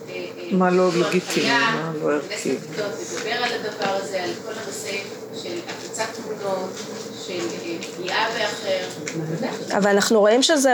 אה, 0.09 0.23
מה 0.51 0.69
לא 0.71 0.89
לגיטימי, 0.99 1.49
מה 1.49 1.91
לא 2.01 2.11
ערכי. 2.11 2.49
לדבר 2.49 3.31
על 3.31 3.51
הדבר 3.53 3.89
הזה, 3.89 4.23
על 4.23 4.29
כל 4.45 4.51
הנושא 4.63 4.97
של 5.43 5.59
הפצת 5.69 6.05
תמונות, 6.15 6.69
של 7.39 7.91
פגיעה 7.97 8.27
באחר. 8.29 8.85
בוודאי. 9.15 9.77
אבל 9.77 9.89
אנחנו 9.89 10.19
רואים 10.19 10.43
שזה 10.43 10.73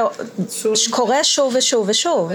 קורה 0.89 1.23
שוב 1.23 1.55
ושוב 1.55 1.89
ושוב. 1.89 2.31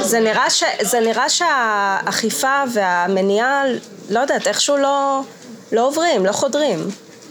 זה 0.00 1.00
נראה, 1.00 1.30
שהאכיפה 1.30 2.62
והמניעה, 2.72 3.62
לא 4.08 4.20
יודעת, 4.20 4.46
איכשהו 4.46 4.76
לא, 4.76 5.20
לא 5.72 5.86
עוברים, 5.86 6.26
לא 6.26 6.32
חודרים. 6.32 6.78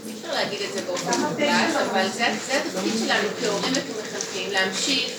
אי 0.08 0.14
אפשר 0.14 0.34
להגיד 0.34 0.60
את 0.70 0.74
זה 0.74 0.82
באופן 0.88 1.20
מוחלט, 1.20 1.76
אבל 1.92 2.08
זה, 2.14 2.26
זה 2.48 2.54
התפקיד 2.58 2.94
שלנו 3.06 3.28
כהורים 3.42 3.74
וכמחנכים, 3.74 4.52
להמשיך, 4.52 5.12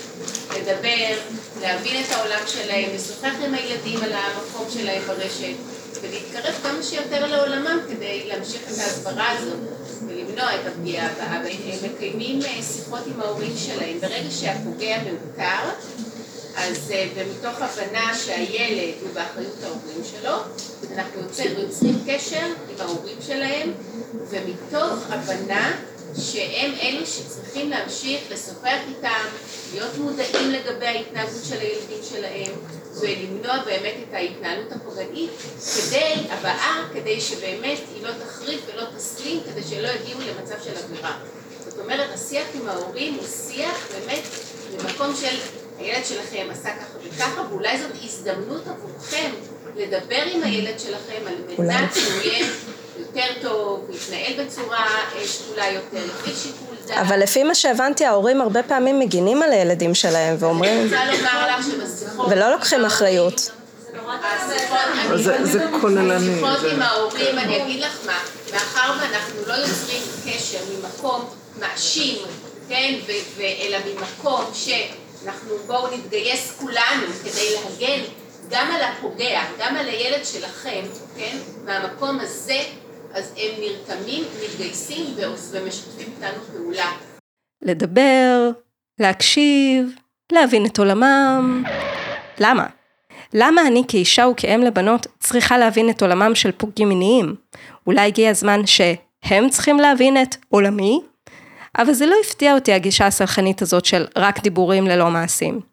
לדבר, 0.57 1.17
להבין 1.61 2.05
את 2.05 2.13
העולם 2.13 2.41
שלהם, 2.47 2.91
לשוחח 2.95 3.35
עם 3.45 3.55
הילדים 3.55 4.03
על 4.03 4.13
המקום 4.13 4.67
שלהם 4.71 5.03
ברשת, 5.07 5.55
ולהתקרב 6.03 6.55
כמה 6.63 6.83
שיותר 6.83 7.27
לעולמם 7.27 7.79
כדי 7.89 8.29
להמשיך 8.29 8.63
את 8.63 8.79
ההסברה 8.79 9.31
הזאת 9.31 9.59
ולמנוע 10.07 10.55
את 10.55 10.67
הפגיעה 10.67 11.07
הבאה. 11.07 11.37
הם 11.37 11.91
מקיימים 11.93 12.43
אה, 12.43 12.63
שיחות 12.63 13.01
עם 13.07 13.21
ההורים 13.21 13.53
שלהם. 13.57 14.01
ברגע 14.01 14.31
שהפוגע 14.31 14.97
מאותר, 15.03 15.71
אז 16.57 16.91
אה, 16.91 17.09
ומתוך 17.15 17.63
הבנה 17.63 18.15
שהילד 18.15 18.95
הוא 19.01 19.09
באחריות 19.15 19.63
ההורים 19.63 20.03
שלו, 20.11 20.35
אנחנו 20.95 21.21
יוצר, 21.21 21.61
יוצרים 21.61 21.99
קשר 22.07 22.47
עם 22.69 22.81
ההורים 22.81 23.17
שלהם, 23.27 23.73
ומתוך 24.31 24.99
הבנה 25.09 25.73
שהם 26.19 26.73
אלו 26.83 27.07
שצריכים 27.07 27.71
להמשיך 27.71 28.21
לשוחח 28.31 28.79
איתם, 28.89 29.25
להיות 29.73 29.99
מודעים 29.99 30.51
לגבי 30.51 30.87
ההתנהגות 30.87 31.45
של 31.49 31.61
הילדים 31.61 32.01
שלהם, 32.11 32.53
ולמנוע 33.01 33.65
באמת 33.65 33.95
את 34.09 34.15
ההתנהלות 34.15 34.73
הפוגענית, 34.73 35.31
כדי, 35.77 36.15
הבאה, 36.31 36.85
כדי 36.93 37.21
שבאמת 37.21 37.79
היא 37.95 38.03
לא 38.03 38.11
תחריף 38.25 38.61
ולא 38.67 38.85
תסלים, 38.97 39.41
כדי 39.45 39.63
שלא 39.63 39.89
יגיעו 39.89 40.21
למצב 40.21 40.55
של 40.65 40.77
עבירה. 40.85 41.19
זאת 41.65 41.79
אומרת, 41.79 42.11
השיח 42.15 42.47
עם 42.55 42.69
ההורים 42.69 43.15
הוא 43.15 43.27
שיח 43.27 43.89
באמת 43.93 44.23
במקום 44.77 45.17
של 45.17 45.37
הילד 45.79 46.05
שלכם 46.05 46.47
עשה 46.51 46.71
ככה 46.77 46.99
וככה, 47.05 47.43
ואולי 47.51 47.79
זאת 47.79 47.91
הזדמנות 48.05 48.67
עבורכם 48.67 49.31
לדבר 49.77 50.23
עם 50.33 50.43
הילד 50.43 50.81
שלכם 50.81 51.23
על 51.27 51.35
מנת 51.59 51.95
שהוא 51.95 52.23
יהיה 52.23 52.47
יותר 53.01 53.33
טוב, 53.43 53.87
להתנהל 53.91 54.45
בצורה 54.45 54.79
אה, 55.17 55.27
שקולה 55.27 55.67
יותר, 55.71 55.99
לפי 56.07 56.31
שיקול 56.43 56.77
דעת. 56.87 56.99
אבל 56.99 57.21
לפי 57.23 57.43
מה 57.43 57.55
שהבנתי, 57.55 58.05
ההורים 58.05 58.41
הרבה 58.41 58.63
פעמים 58.63 58.99
מגינים 58.99 59.43
על 59.43 59.53
הילדים 59.53 59.95
שלהם 59.95 60.35
אני 60.35 60.45
ואומרים, 60.45 60.85
רוצה 60.85 61.05
לומר 61.05 61.47
לך 61.59 61.67
שבשיחות... 61.67 62.27
ולא 62.31 62.51
לוקחים 62.51 62.85
אחריות. 62.85 63.51
השיחות, 64.23 64.79
אני- 65.11 65.23
זה- 65.47 65.67
כוללני, 65.81 66.35
בשיחות 66.35 66.61
זה- 66.61 66.73
עם 66.73 66.83
ההורים, 66.83 67.39
אני 67.39 67.63
אגיד 67.63 67.81
לך 67.81 67.99
מה, 68.07 68.19
מאחר 68.53 68.93
ואנחנו 69.01 69.41
לא 69.47 69.53
יוצרים 69.55 70.03
קשר 70.27 70.59
ממקום 70.75 71.25
מאשים, 71.61 72.19
כן, 72.69 72.95
אלא 73.39 73.79
ממקום 73.87 74.45
שאנחנו 74.55 75.55
בואו 75.67 75.87
נתגייס 75.97 76.53
כולנו 76.61 77.07
כדי 77.25 77.55
להגן 77.55 78.03
גם 78.51 78.71
על 78.75 78.83
הפוגע, 78.83 79.41
גם 79.59 79.77
על 79.77 79.87
הילד 79.89 80.25
שלכם, 80.25 80.81
כן, 81.17 81.37
מהמקום 81.65 82.21
הזה, 82.21 82.59
אז 83.15 83.35
הם 83.37 83.61
נרתמים, 83.61 84.25
מתגייסים 84.45 85.07
ומשתפים 85.53 86.09
איתנו 86.17 86.45
פעולה. 86.53 86.93
לדבר, 87.63 88.51
להקשיב, 89.01 89.91
להבין 90.33 90.67
את 90.67 90.79
עולמם. 90.79 91.65
למה? 92.39 92.67
למה 93.35 93.67
אני 93.67 93.83
כאישה 93.89 94.27
וכאם 94.29 94.61
לבנות 94.61 95.07
צריכה 95.19 95.59
להבין 95.59 95.91
את 95.91 96.03
עולמם 96.03 96.35
של 96.35 96.53
פוגעים 96.53 96.89
מיניים? 96.89 97.35
אולי 97.87 98.07
הגיע 98.07 98.31
הזמן 98.31 98.61
שהם 98.67 99.51
צריכים 99.51 99.81
להבין 99.81 100.23
את 100.23 100.37
עולמי? 100.49 101.01
אבל 101.79 101.93
זה 101.93 102.07
לא 102.07 102.17
הפתיע 102.25 102.55
אותי 102.55 102.73
הגישה 102.73 103.07
הסלחנית 103.07 103.63
הזאת 103.63 103.85
של 103.85 104.07
רק 104.17 104.41
דיבורים 104.41 104.87
ללא 104.87 105.11
מעשים. 105.11 105.70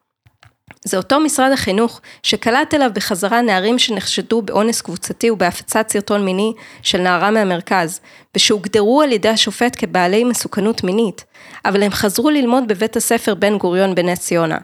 זה 0.87 0.97
אותו 0.97 1.19
משרד 1.19 1.51
החינוך 1.51 2.01
שקלט 2.23 2.73
אליו 2.73 2.89
בחזרה 2.95 3.41
נערים 3.41 3.79
שנחשדו 3.79 4.41
באונס 4.41 4.81
קבוצתי 4.81 5.31
ובהפצת 5.31 5.89
סרטון 5.89 6.25
מיני 6.25 6.53
של 6.81 7.01
נערה 7.01 7.31
מהמרכז, 7.31 8.01
ושהוגדרו 8.35 9.01
על 9.01 9.11
ידי 9.11 9.29
השופט 9.29 9.75
כבעלי 9.77 10.23
מסוכנות 10.23 10.83
מינית, 10.83 11.25
אבל 11.65 11.83
הם 11.83 11.91
חזרו 11.91 12.29
ללמוד 12.29 12.67
בבית 12.67 12.95
הספר 12.95 13.35
בן 13.35 13.57
גוריון 13.57 13.95
בנס 13.95 14.19
ציונה. 14.19 14.57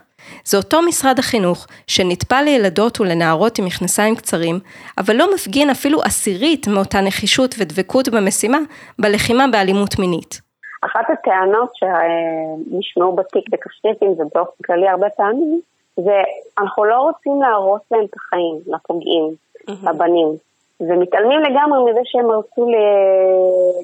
זה 0.44 0.56
אותו 0.56 0.82
משרד 0.82 1.18
החינוך 1.18 1.66
שנטפל 1.86 2.42
לילדות 2.42 3.00
ולנערות 3.00 3.58
עם 3.58 3.64
מכנסיים 3.64 4.16
קצרים, 4.16 4.58
אבל 4.98 5.16
לא 5.16 5.34
מפגין 5.34 5.70
אפילו 5.70 6.02
עשירית 6.02 6.68
מאותה 6.68 7.00
נחישות 7.00 7.54
ודבקות 7.58 8.08
במשימה 8.08 8.58
בלחימה 8.98 9.44
באלימות 9.52 9.98
מינית. 9.98 10.40
אחת 10.84 11.04
הטענות 11.12 11.70
שנשמעו 11.74 13.16
בתיק 13.16 13.44
בקפריסין 13.50 14.08
ובאופן 14.08 14.62
כללי 14.66 14.88
הרבה 14.88 15.06
פעמים, 15.16 15.60
זה 15.96 16.18
אנחנו 16.58 16.84
לא 16.84 16.96
רוצים 16.96 17.42
להרוס 17.42 17.82
להם 17.90 18.04
את 18.04 18.16
החיים, 18.16 18.56
לפוגעים, 18.66 19.30
mm-hmm. 19.30 19.90
לבנים, 19.90 20.28
ומתעלמים 20.80 21.40
לגמרי 21.40 21.90
מזה 21.90 22.00
שהם 22.04 22.30
הרסו 22.30 22.66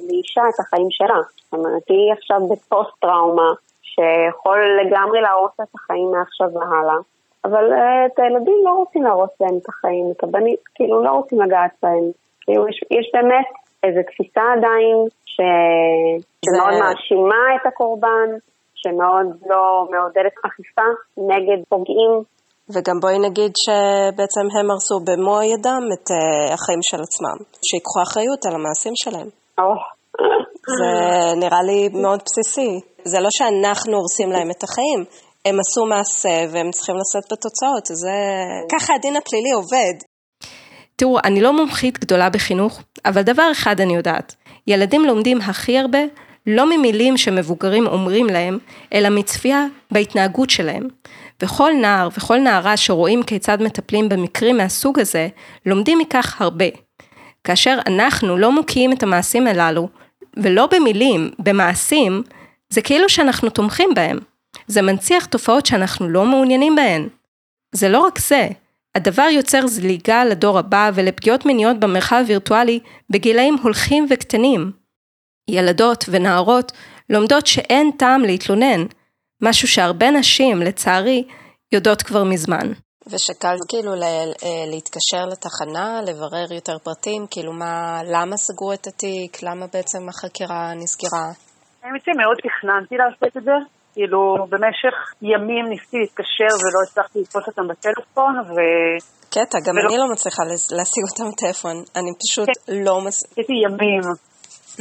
לאישה 0.08 0.42
את 0.54 0.60
החיים 0.60 0.86
שלה. 0.90 1.20
זאת 1.36 1.52
אומרת, 1.52 1.82
היא 1.88 2.12
עכשיו 2.12 2.40
בפוסט 2.48 3.00
טראומה, 3.00 3.52
שיכול 3.82 4.58
לגמרי 4.80 5.20
להרוס 5.20 5.52
את 5.62 5.74
החיים 5.74 6.10
מעכשיו 6.12 6.48
והלאה, 6.54 6.98
אבל 7.44 7.72
אה, 7.72 8.06
את 8.06 8.18
הילדים 8.18 8.60
לא 8.64 8.70
רוצים 8.70 9.02
להרוס 9.02 9.30
להם 9.40 9.58
את 9.62 9.68
החיים, 9.68 10.12
את 10.16 10.24
הבנים, 10.24 10.56
כאילו 10.74 11.04
לא 11.04 11.10
רוצים 11.10 11.40
לגעת 11.40 11.70
בהם. 11.82 12.10
כאילו 12.40 12.68
יש, 12.68 12.80
יש 12.90 13.10
באמת 13.14 13.46
איזו 13.82 14.00
תפיסה 14.10 14.40
עדיין 14.56 14.96
ש... 15.24 15.36
שמאוד 16.44 16.74
זה... 16.74 16.80
מאשימה 16.80 17.56
את 17.56 17.66
הקורבן, 17.66 18.28
שמאוד 18.80 19.28
לא 19.50 19.62
מעודדת 19.92 20.34
אכיפה 20.46 20.88
נגד 21.30 21.60
פוגעים. 21.68 22.12
וגם 22.74 22.96
בואי 23.00 23.18
נגיד 23.18 23.52
שבעצם 23.64 24.44
הם 24.54 24.70
הרסו 24.70 24.96
במו 25.06 25.42
ידם 25.42 25.84
את 25.94 26.06
uh, 26.10 26.52
החיים 26.54 26.82
של 26.82 27.00
עצמם, 27.06 27.36
שיקחו 27.68 28.02
אחריות 28.02 28.46
על 28.46 28.54
המעשים 28.54 28.92
שלהם. 28.96 29.28
Oh. 29.60 29.82
זה 30.78 30.92
נראה 31.42 31.62
לי 31.62 31.88
מאוד 32.02 32.20
בסיסי. 32.26 32.80
זה 33.04 33.20
לא 33.20 33.28
שאנחנו 33.30 33.96
הורסים 33.96 34.30
להם 34.32 34.50
את 34.50 34.62
החיים, 34.62 35.04
הם 35.44 35.56
עשו 35.60 35.86
מעשה 35.86 36.52
והם 36.52 36.70
צריכים 36.70 36.94
לשאת 37.00 37.32
בתוצאות, 37.32 37.86
זה... 37.86 38.16
ככה 38.72 38.94
הדין 38.94 39.16
הפלילי 39.16 39.50
עובד. 39.50 39.96
תראו, 40.96 41.18
אני 41.24 41.40
לא 41.40 41.52
מומחית 41.52 41.98
גדולה 41.98 42.30
בחינוך, 42.30 42.80
אבל 43.04 43.22
דבר 43.22 43.48
אחד 43.52 43.80
אני 43.80 43.96
יודעת, 43.96 44.34
ילדים 44.66 45.04
לומדים 45.04 45.38
הכי 45.38 45.78
הרבה 45.78 45.98
לא 46.46 46.76
ממילים 46.76 47.16
שמבוגרים 47.16 47.86
אומרים 47.86 48.26
להם, 48.26 48.58
אלא 48.94 49.08
מצפייה 49.08 49.66
בהתנהגות 49.90 50.50
שלהם. 50.50 50.88
וכל 51.42 51.72
נער 51.80 52.08
וכל 52.18 52.38
נערה 52.38 52.76
שרואים 52.76 53.22
כיצד 53.22 53.62
מטפלים 53.62 54.08
במקרים 54.08 54.56
מהסוג 54.56 54.98
הזה, 54.98 55.28
לומדים 55.66 55.98
מכך 55.98 56.40
הרבה. 56.40 56.64
כאשר 57.44 57.78
אנחנו 57.86 58.36
לא 58.36 58.52
מוקיעים 58.52 58.92
את 58.92 59.02
המעשים 59.02 59.46
הללו, 59.46 59.88
ולא 60.36 60.68
במילים, 60.72 61.30
במעשים, 61.38 62.22
זה 62.68 62.82
כאילו 62.82 63.08
שאנחנו 63.08 63.50
תומכים 63.50 63.90
בהם. 63.94 64.18
זה 64.66 64.82
מנציח 64.82 65.24
תופעות 65.24 65.66
שאנחנו 65.66 66.08
לא 66.08 66.24
מעוניינים 66.24 66.76
בהן. 66.76 67.08
זה 67.72 67.88
לא 67.88 68.00
רק 68.00 68.18
זה, 68.18 68.48
הדבר 68.94 69.28
יוצר 69.32 69.66
זליגה 69.66 70.24
לדור 70.24 70.58
הבא 70.58 70.90
ולפגיעות 70.94 71.46
מיניות 71.46 71.80
במרחב 71.80 72.16
הווירטואלי 72.20 72.80
בגילאים 73.10 73.56
הולכים 73.62 74.06
וקטנים. 74.10 74.72
ילדות 75.48 76.04
ונערות 76.08 76.72
לומדות 77.10 77.46
שאין 77.46 77.90
טעם 77.98 78.20
להתלונן, 78.20 78.86
משהו 79.42 79.68
שהרבה 79.68 80.10
נשים, 80.10 80.62
לצערי, 80.62 81.24
יודעות 81.72 82.02
כבר 82.02 82.24
מזמן. 82.24 82.72
ושקל 83.06 83.56
כאילו 83.68 83.92
אה, 83.94 84.24
להתקשר 84.72 85.26
לתחנה, 85.32 86.00
לברר 86.06 86.52
יותר 86.52 86.78
פרטים, 86.78 87.26
כאילו 87.30 87.52
מה, 87.52 88.00
למה 88.04 88.36
סגרו 88.36 88.72
את 88.72 88.86
התיק, 88.86 89.42
למה 89.42 89.66
בעצם 89.72 90.08
החקירה 90.08 90.74
נסגרה? 90.74 91.26
האמת 91.82 92.02
שמאוד 92.04 92.38
תכננתי 92.46 92.94
לעשות 92.96 93.36
את 93.36 93.44
זה, 93.44 93.56
כאילו 93.94 94.20
במשך 94.48 94.94
ימים 95.22 95.64
ניסיתי 95.68 95.96
להתקשר 95.96 96.52
ולא 96.60 96.78
הצלחתי 96.86 97.18
לתפוס 97.20 97.44
אותם 97.46 97.68
בטלפון 97.68 98.34
ו... 98.38 98.54
קטע, 99.30 99.58
גם 99.66 99.74
ולא... 99.76 99.88
אני 99.88 99.98
לא 99.98 100.08
מצליחה 100.12 100.42
להשיג 100.76 101.04
אותם 101.10 101.26
בטלפון, 101.32 101.76
אני 101.96 102.10
פשוט 102.20 102.48
כן. 102.48 102.84
לא 102.84 103.00
מס... 103.04 103.24
עשיתי 103.32 103.52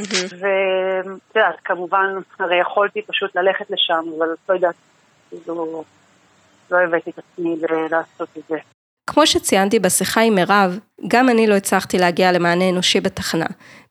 ימים, 0.00 0.42
ואת 0.42 1.36
יודעת, 1.36 1.60
כמובן, 1.64 2.06
הרי 2.38 2.60
יכולתי 2.60 3.02
פשוט 3.02 3.36
ללכת 3.36 3.70
לשם, 3.70 4.04
אבל 4.18 4.26
לא 4.48 4.54
יודעת, 4.54 4.74
כאילו, 5.30 5.84
לא 6.70 6.78
הבאתי 6.78 7.10
את 7.10 7.18
עצמי 7.18 7.56
לעשות 7.90 8.28
את 8.38 8.42
זה. 8.48 8.56
כמו 9.06 9.26
שציינתי 9.26 9.78
בשיחה 9.78 10.20
עם 10.20 10.34
מירב, 10.34 10.78
גם 11.08 11.28
אני 11.28 11.46
לא 11.46 11.54
הצלחתי 11.54 11.98
להגיע 11.98 12.32
למענה 12.32 12.70
אנושי 12.70 13.00
בתחנה, 13.00 13.46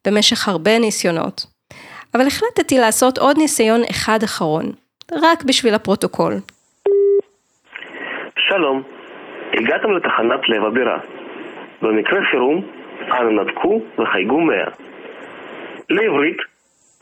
במשך 0.07 0.47
הרבה 0.47 0.79
ניסיונות. 0.79 1.45
אבל 2.15 2.27
החלטתי 2.27 2.77
לעשות 2.77 3.17
עוד 3.17 3.37
ניסיון 3.37 3.81
אחד 3.91 4.19
אחרון, 4.23 4.65
רק 5.11 5.43
בשביל 5.43 5.73
הפרוטוקול. 5.73 6.33
שלום, 8.37 8.83
הגעתם 9.53 9.91
לתחנת 9.91 10.49
לב 10.49 10.63
הבירה. 10.65 10.99
במקרה 11.81 12.19
חירום, 12.31 12.61
אנא 13.11 13.41
נדקו 13.41 13.81
וחייגו 13.99 14.41
100. 14.41 14.88
לעברית, 15.89 16.38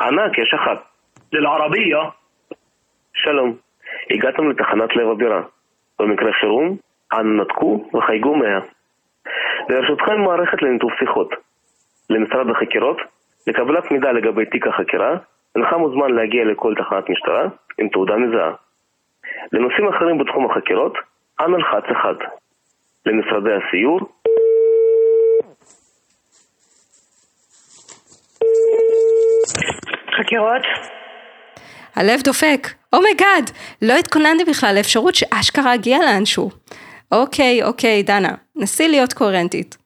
ענק, 0.01 0.37
יש 0.37 0.53
אחת. 0.53 0.83
לערבייה. 1.31 1.99
שלום, 3.13 3.55
הגעתם 4.11 4.49
לתחנת 4.49 4.95
לב 4.95 5.09
הבירה. 5.09 5.41
במקרה 5.99 6.33
חירום, 6.33 6.77
אנא 7.13 7.41
נתקו 7.41 7.89
וחייגו 7.93 8.35
100. 8.35 8.59
לרשותכם 9.69 10.21
מערכת 10.21 10.61
לניתוב 10.61 10.91
שיחות. 10.99 11.29
למשרד 12.09 12.49
החקירות, 12.49 12.97
לקבלת 13.47 13.91
מידע 13.91 14.11
לגבי 14.11 14.45
תיק 14.45 14.67
החקירה, 14.67 15.17
הינך 15.55 15.73
מוזמן 15.73 16.11
להגיע 16.11 16.45
לכל 16.45 16.73
תחנת 16.77 17.09
משטרה 17.09 17.43
עם 17.77 17.89
תעודה 17.89 18.15
מזהה. 18.15 18.53
לנושאים 19.51 19.87
אחרים 19.87 20.17
בתחום 20.17 20.51
החקירות, 20.51 20.93
אנא 21.39 21.57
לחץ 21.57 21.83
אחד. 21.91 22.15
למשרדי 23.05 23.53
הסיור, 23.53 23.99
חקירות. 30.17 30.65
הלב 31.95 32.21
דופק, 32.23 32.67
oh 32.93 33.21
my 33.21 33.49
God, 33.49 33.77
לא 33.81 33.93
התכוננתי 33.93 34.43
בכלל 34.43 34.75
לאפשרות 34.75 35.15
שאשכרה 35.15 35.75
אגיע 35.75 35.97
לאנשהו. 35.99 36.49
אוקיי, 37.11 37.63
אוקיי, 37.63 38.03
דנה, 38.03 38.31
נסי 38.55 38.87
להיות 38.87 39.13
קוהרנטית. 39.13 39.77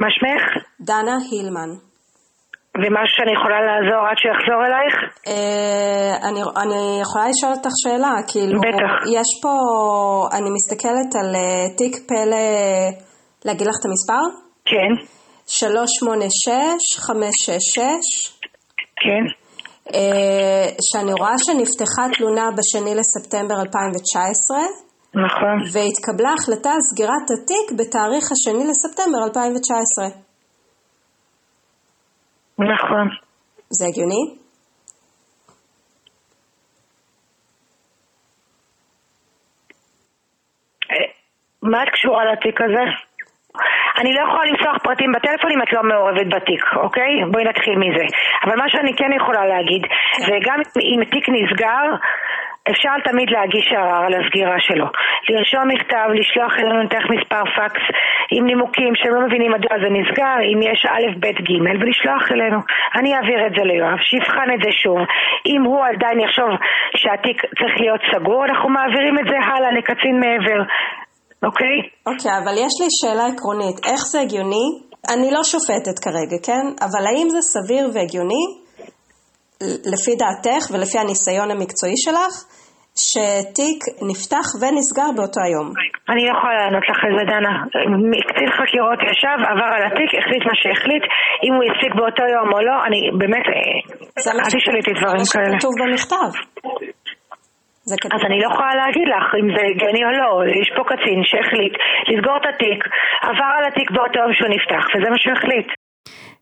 מה 0.00 0.06
שמך? 0.10 0.64
דנה 0.80 1.16
הילמן. 1.30 1.70
ומשהו 2.80 3.16
שאני 3.16 3.32
יכולה 3.38 3.60
לעזור 3.68 4.02
עד 4.08 4.18
שיחזור 4.22 4.60
אלייך? 4.66 4.96
אה, 5.28 6.12
אני, 6.28 6.40
אני 6.62 7.00
יכולה 7.02 7.24
לשאול 7.28 7.52
אותך 7.52 7.74
שאלה, 7.82 8.14
כאילו... 8.32 8.60
בטח. 8.60 8.92
יש 9.18 9.30
פה, 9.42 9.54
אני 10.36 10.50
מסתכלת 10.56 11.10
על 11.20 11.34
אה, 11.34 11.66
תיק 11.78 11.94
פלא, 12.08 12.46
להגיד 13.44 13.66
לך 13.66 13.76
את 13.80 13.84
המספר? 13.88 14.24
כן. 14.64 14.92
386-566. 15.46 15.54
כן. 19.04 19.24
אה, 19.88 20.66
שאני 20.88 21.12
רואה 21.12 21.34
שנפתחה 21.38 22.02
תלונה 22.16 22.46
בשני 22.56 22.94
לספטמבר 22.94 23.54
2019. 23.60 24.56
נכון. 25.14 25.56
והתקבלה 25.72 26.32
החלטה 26.38 26.70
על 26.70 26.80
סגירת 26.80 27.26
התיק 27.34 27.66
בתאריך 27.78 28.24
השני 28.32 28.64
לספטמבר 28.70 29.18
2019. 29.24 30.04
נכון. 32.58 33.06
זה 33.70 33.86
הגיוני? 33.86 34.22
אה, 40.90 40.96
מה 41.62 41.82
את 41.82 41.88
קשורה 41.92 42.22
לתיק 42.32 42.60
הזה? 42.60 43.11
אני 44.00 44.12
לא 44.12 44.20
יכולה 44.20 44.44
לפתוח 44.44 44.76
פרטים 44.82 45.12
בטלפון 45.12 45.50
אם 45.52 45.62
את 45.62 45.72
לא 45.72 45.82
מעורבת 45.82 46.26
בתיק, 46.34 46.64
אוקיי? 46.76 47.24
בואי 47.30 47.44
נתחיל 47.44 47.78
מזה. 47.78 48.04
אבל 48.44 48.56
מה 48.56 48.68
שאני 48.68 48.96
כן 48.96 49.12
יכולה 49.12 49.46
להגיד, 49.46 49.82
זה 50.26 50.36
גם 50.42 50.60
אם 50.80 51.04
תיק 51.04 51.28
נסגר, 51.28 51.84
אפשר 52.70 52.90
תמיד 53.04 53.30
להגיש 53.30 53.72
ערר 53.72 54.04
על 54.06 54.14
הסגירה 54.20 54.60
שלו. 54.60 54.86
לרשום 55.28 55.68
מכתב, 55.68 56.08
לשלוח 56.14 56.52
אלינו 56.58 56.82
נתח 56.82 57.02
מספר 57.10 57.42
פקס 57.56 57.82
עם 58.30 58.46
נימוקים 58.46 58.94
שהם 58.94 59.14
לא 59.14 59.26
מבינים 59.26 59.52
מדוע 59.52 59.78
זה 59.82 59.90
נסגר, 59.90 60.36
אם 60.52 60.62
יש 60.62 60.86
א', 60.86 61.18
ב', 61.20 61.26
ג', 61.26 61.80
ולשלוח 61.80 62.32
אלינו. 62.32 62.58
אני 62.94 63.16
אעביר 63.16 63.46
את 63.46 63.52
זה 63.56 63.64
ליואב, 63.64 63.98
שיבחן 64.00 64.54
את 64.54 64.62
זה 64.62 64.72
שוב. 64.72 64.98
אם 65.46 65.62
הוא 65.62 65.84
עדיין 65.86 66.20
יחשוב 66.20 66.50
שהתיק 66.96 67.42
צריך 67.58 67.80
להיות 67.80 68.00
סגור, 68.12 68.44
אנחנו 68.44 68.68
מעבירים 68.68 69.18
את 69.18 69.24
זה 69.28 69.36
הלאה 69.38 69.72
לקצין 69.72 70.20
מעבר. 70.20 70.62
אוקיי? 71.46 71.76
אוקיי, 72.06 72.32
אבל 72.38 72.52
יש 72.52 72.74
לי 72.80 72.88
שאלה 72.90 73.26
עקרונית. 73.26 73.76
איך 73.86 74.00
זה 74.12 74.20
הגיוני? 74.20 74.66
אני 75.14 75.30
לא 75.30 75.42
שופטת 75.44 75.98
כרגע, 76.04 76.38
כן? 76.46 76.64
אבל 76.86 77.06
האם 77.06 77.28
זה 77.30 77.40
סביר 77.40 77.90
והגיוני 77.94 78.44
לפי 79.92 80.12
דעתך 80.20 80.62
ולפי 80.70 80.98
הניסיון 80.98 81.50
המקצועי 81.50 81.96
שלך, 81.96 82.32
שתיק 83.08 83.80
נפתח 84.10 84.46
ונסגר 84.60 85.10
באותו 85.16 85.40
היום. 85.46 85.68
אני 86.12 86.22
לא 86.26 86.32
יכולה 86.36 86.56
לענות 86.60 86.84
לך 86.90 86.98
על 87.06 87.12
זה, 87.18 87.24
דנה. 87.32 87.54
קצין 88.28 88.50
חקירות 88.58 89.00
ישב, 89.10 89.38
עבר 89.50 89.70
על 89.76 89.82
התיק, 89.88 90.10
החליט 90.18 90.42
מה 90.48 90.54
שהחליט, 90.60 91.04
אם 91.44 91.52
הוא 91.56 91.64
הפסיק 91.68 91.92
באותו 91.98 92.24
יום 92.34 92.48
או 92.54 92.60
לא, 92.68 92.76
אני 92.86 93.00
באמת, 93.20 93.46
אל 94.26 94.48
תשאלי 94.54 94.80
אותי 94.82 94.94
דברים 95.00 95.24
כאלה. 95.32 95.50
זה 95.50 95.56
כתוב 95.58 95.74
במכתב. 95.80 96.30
אז 97.86 98.20
אני 98.26 98.40
לא 98.40 98.48
יכולה 98.52 98.74
להגיד 98.74 99.08
לך 99.08 99.34
אם 99.40 99.48
זה 99.56 99.62
הגיוני 99.70 100.04
או 100.04 100.10
לא, 100.10 100.50
יש 100.60 100.70
פה 100.76 100.82
קצין 100.84 101.20
שהחליט 101.24 101.72
לסגור 102.08 102.36
את 102.36 102.46
התיק, 102.54 102.84
עבר 103.22 103.50
על 103.58 103.64
התיק 103.64 103.90
באותו 103.90 104.18
יום 104.18 104.34
שהוא 104.34 104.48
נפתח, 104.48 104.84
וזה 104.94 105.10
מה 105.10 105.18
שהוא 105.18 105.32
החליט. 105.36 105.66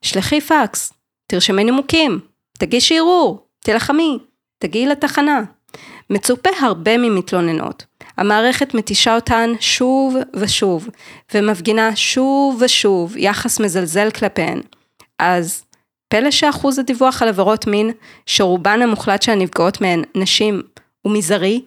שלחי 0.02 0.40
פקס, 0.40 0.92
תרשמי 1.26 1.64
נימוקים, 1.64 2.18
תגישי 2.58 2.98
ערעור, 2.98 3.46
תלחמי, 3.64 4.18
תגיעי 4.58 4.86
לתחנה. 4.86 5.40
מצופה 6.10 6.50
הרבה 6.60 6.98
ממתלוננות. 6.98 7.84
המערכת 8.16 8.74
מתישה 8.74 9.14
אותן 9.14 9.50
שוב 9.60 10.16
ושוב, 10.34 10.88
ומפגינה 11.34 11.96
שוב 11.96 12.62
ושוב 12.64 13.16
יחס 13.16 13.60
מזלזל 13.60 14.10
כלפיהן. 14.10 14.60
אז 15.18 15.66
פלא 16.08 16.30
שאחוז 16.30 16.78
הדיווח 16.78 17.22
על 17.22 17.28
עבירות 17.28 17.66
מין, 17.66 17.90
שרובן 18.26 18.82
המוחלט 18.82 19.22
של 19.22 19.32
הנפגעות 19.32 19.80
מהן 19.80 20.02
נשים, 20.14 20.62
הוא 21.02 21.12
מזערי? 21.12 21.60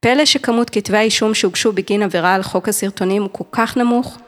פלא 0.00 0.24
שכמות 0.24 0.70
כתבי 0.70 0.96
האישום 0.96 1.34
שהוגשו 1.34 1.72
בגין 1.72 2.02
עבירה 2.02 2.34
על 2.34 2.42
חוק 2.42 2.68
הסרטונים 2.68 3.22
הוא 3.22 3.30
כל 3.32 3.44
כך 3.52 3.76
נמוך? 3.76 4.18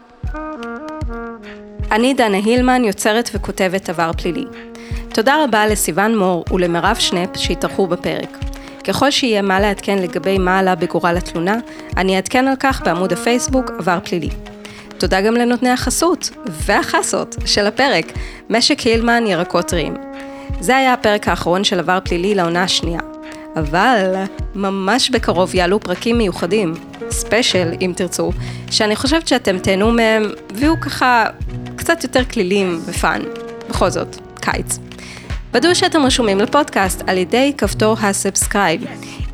אני 1.93 2.14
דנה 2.14 2.36
הילמן, 2.36 2.84
יוצרת 2.84 3.30
וכותבת 3.34 3.88
עבר 3.88 4.11
פלילי. 4.12 4.45
תודה 5.14 5.45
רבה 5.45 5.66
לסיון 5.66 6.18
מור 6.18 6.45
ולמירב 6.53 6.97
שנפ 6.97 7.36
שהתארחו 7.36 7.86
בפרק. 7.86 8.38
ככל 8.84 9.11
שיהיה 9.11 9.43
מה 9.43 9.61
לעדכן 9.61 9.99
לגבי 9.99 10.38
מה 10.38 10.59
עלה 10.59 10.74
בגורל 10.74 11.16
התלונה, 11.16 11.57
אני 11.97 12.16
אעדכן 12.16 12.49
על 12.49 12.55
כך 12.61 12.82
בעמוד 12.84 13.12
הפייסבוק 13.12 13.70
עבר 13.78 13.99
פלילי. 14.05 14.30
תודה 14.99 15.20
גם 15.20 15.34
לנותני 15.34 15.70
החסות 15.70 16.30
והחסות 16.47 17.36
של 17.47 17.66
הפרק, 17.66 18.12
משק 18.51 18.80
הילמן 18.80 19.26
ירקות 19.26 19.68
טריים. 19.68 19.95
זה 20.61 20.76
היה 20.76 20.93
הפרק 20.93 21.28
האחרון 21.28 21.64
של 21.64 21.78
עבר 21.78 21.99
פלילי 22.05 22.34
לעונה 22.34 22.62
השנייה. 22.62 23.09
אבל 23.57 24.14
ממש 24.55 25.11
בקרוב 25.11 25.55
יעלו 25.55 25.80
פרקים 25.80 26.18
מיוחדים, 26.18 26.74
special 27.11 27.72
אם 27.80 27.92
תרצו, 27.96 28.32
שאני 28.70 28.96
חושבת 28.96 29.28
שאתם 29.28 29.59
תהנו 29.59 29.90
מהם, 29.90 30.22
ויהיו 30.55 30.80
ככה 30.80 31.26
קצת 31.76 32.03
יותר 32.03 32.24
קלילים 32.24 32.80
ו 32.86 32.94
fun. 32.94 33.22
בכל 33.68 33.90
זאת, 33.90 34.16
קיץ. 34.40 34.78
ודאו 35.55 35.74
שאתם 35.74 36.03
רשומים 36.03 36.38
לפודקאסט 36.38 37.03
על 37.07 37.18
ידי 37.18 37.53
כפתור 37.59 37.96
ה 38.00 38.08
subscribe. 38.08 38.84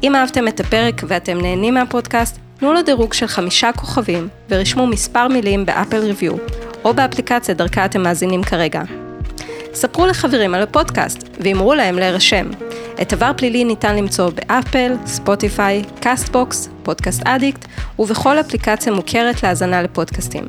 אם 0.02 0.16
אהבתם 0.16 0.48
את 0.48 0.60
הפרק 0.60 1.02
ואתם 1.06 1.40
נהנים 1.40 1.74
מהפודקאסט, 1.74 2.38
תנו 2.58 2.72
לו 2.72 2.82
דירוג 2.82 3.12
של 3.12 3.26
חמישה 3.26 3.72
כוכבים 3.72 4.28
ורשמו 4.50 4.86
מספר 4.86 5.28
מילים 5.28 5.66
ב 5.66 5.71
Apple 5.71 5.96
review, 5.96 6.34
או 6.84 6.94
באפליקציה 6.94 7.54
דרכה 7.54 7.84
אתם 7.84 8.02
מאזינים 8.02 8.42
כרגע. 8.42 8.82
ספרו 9.74 10.06
לחברים 10.06 10.54
על 10.54 10.62
הפודקאסט 10.62 11.28
ואמרו 11.40 11.74
להם 11.74 11.98
להירשם. 11.98 12.46
את 13.02 13.12
עבר 13.12 13.32
פלילי 13.36 13.64
ניתן 13.64 13.96
למצוא 13.96 14.30
ב 14.30 14.39
Apple, 14.39 14.92
Spotify, 15.06 15.84
Castbox, 16.00 16.68
Podcast 16.82 17.26
Addict 17.26 17.64
ובכל 17.98 18.40
אפליקציה 18.40 18.92
מוכרת 18.92 19.42
להאזנה 19.42 19.82
לפודקאסטים. 19.82 20.44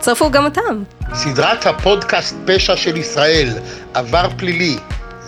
צרפו 0.00 0.30
גם 0.30 0.44
אותם. 0.44 0.82
סדרת 1.14 1.66
הפודקאסט 1.66 2.36
פשע 2.46 2.76
של 2.76 2.96
ישראל, 2.96 3.48
עבר 3.94 4.28
פלילי, 4.36 4.78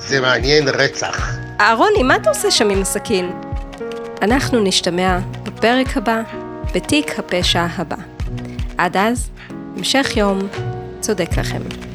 זה 0.07 0.21
מעניין 0.21 0.69
רצח. 0.69 1.37
אהרוני, 1.61 2.03
מה 2.03 2.17
אתה 2.17 2.31
עושה 2.31 2.51
שם 2.51 2.71
עם 2.71 2.83
הסכין? 2.83 3.33
אנחנו 4.23 4.61
נשתמע 4.61 5.19
בפרק 5.43 5.97
הבא, 5.97 6.23
בתיק 6.75 7.19
הפשע 7.19 7.67
הבא. 7.77 7.97
עד 8.79 8.97
אז, 8.97 9.31
המשך 9.77 10.17
יום 10.17 10.39
צודק 11.01 11.29
לכם. 11.39 11.92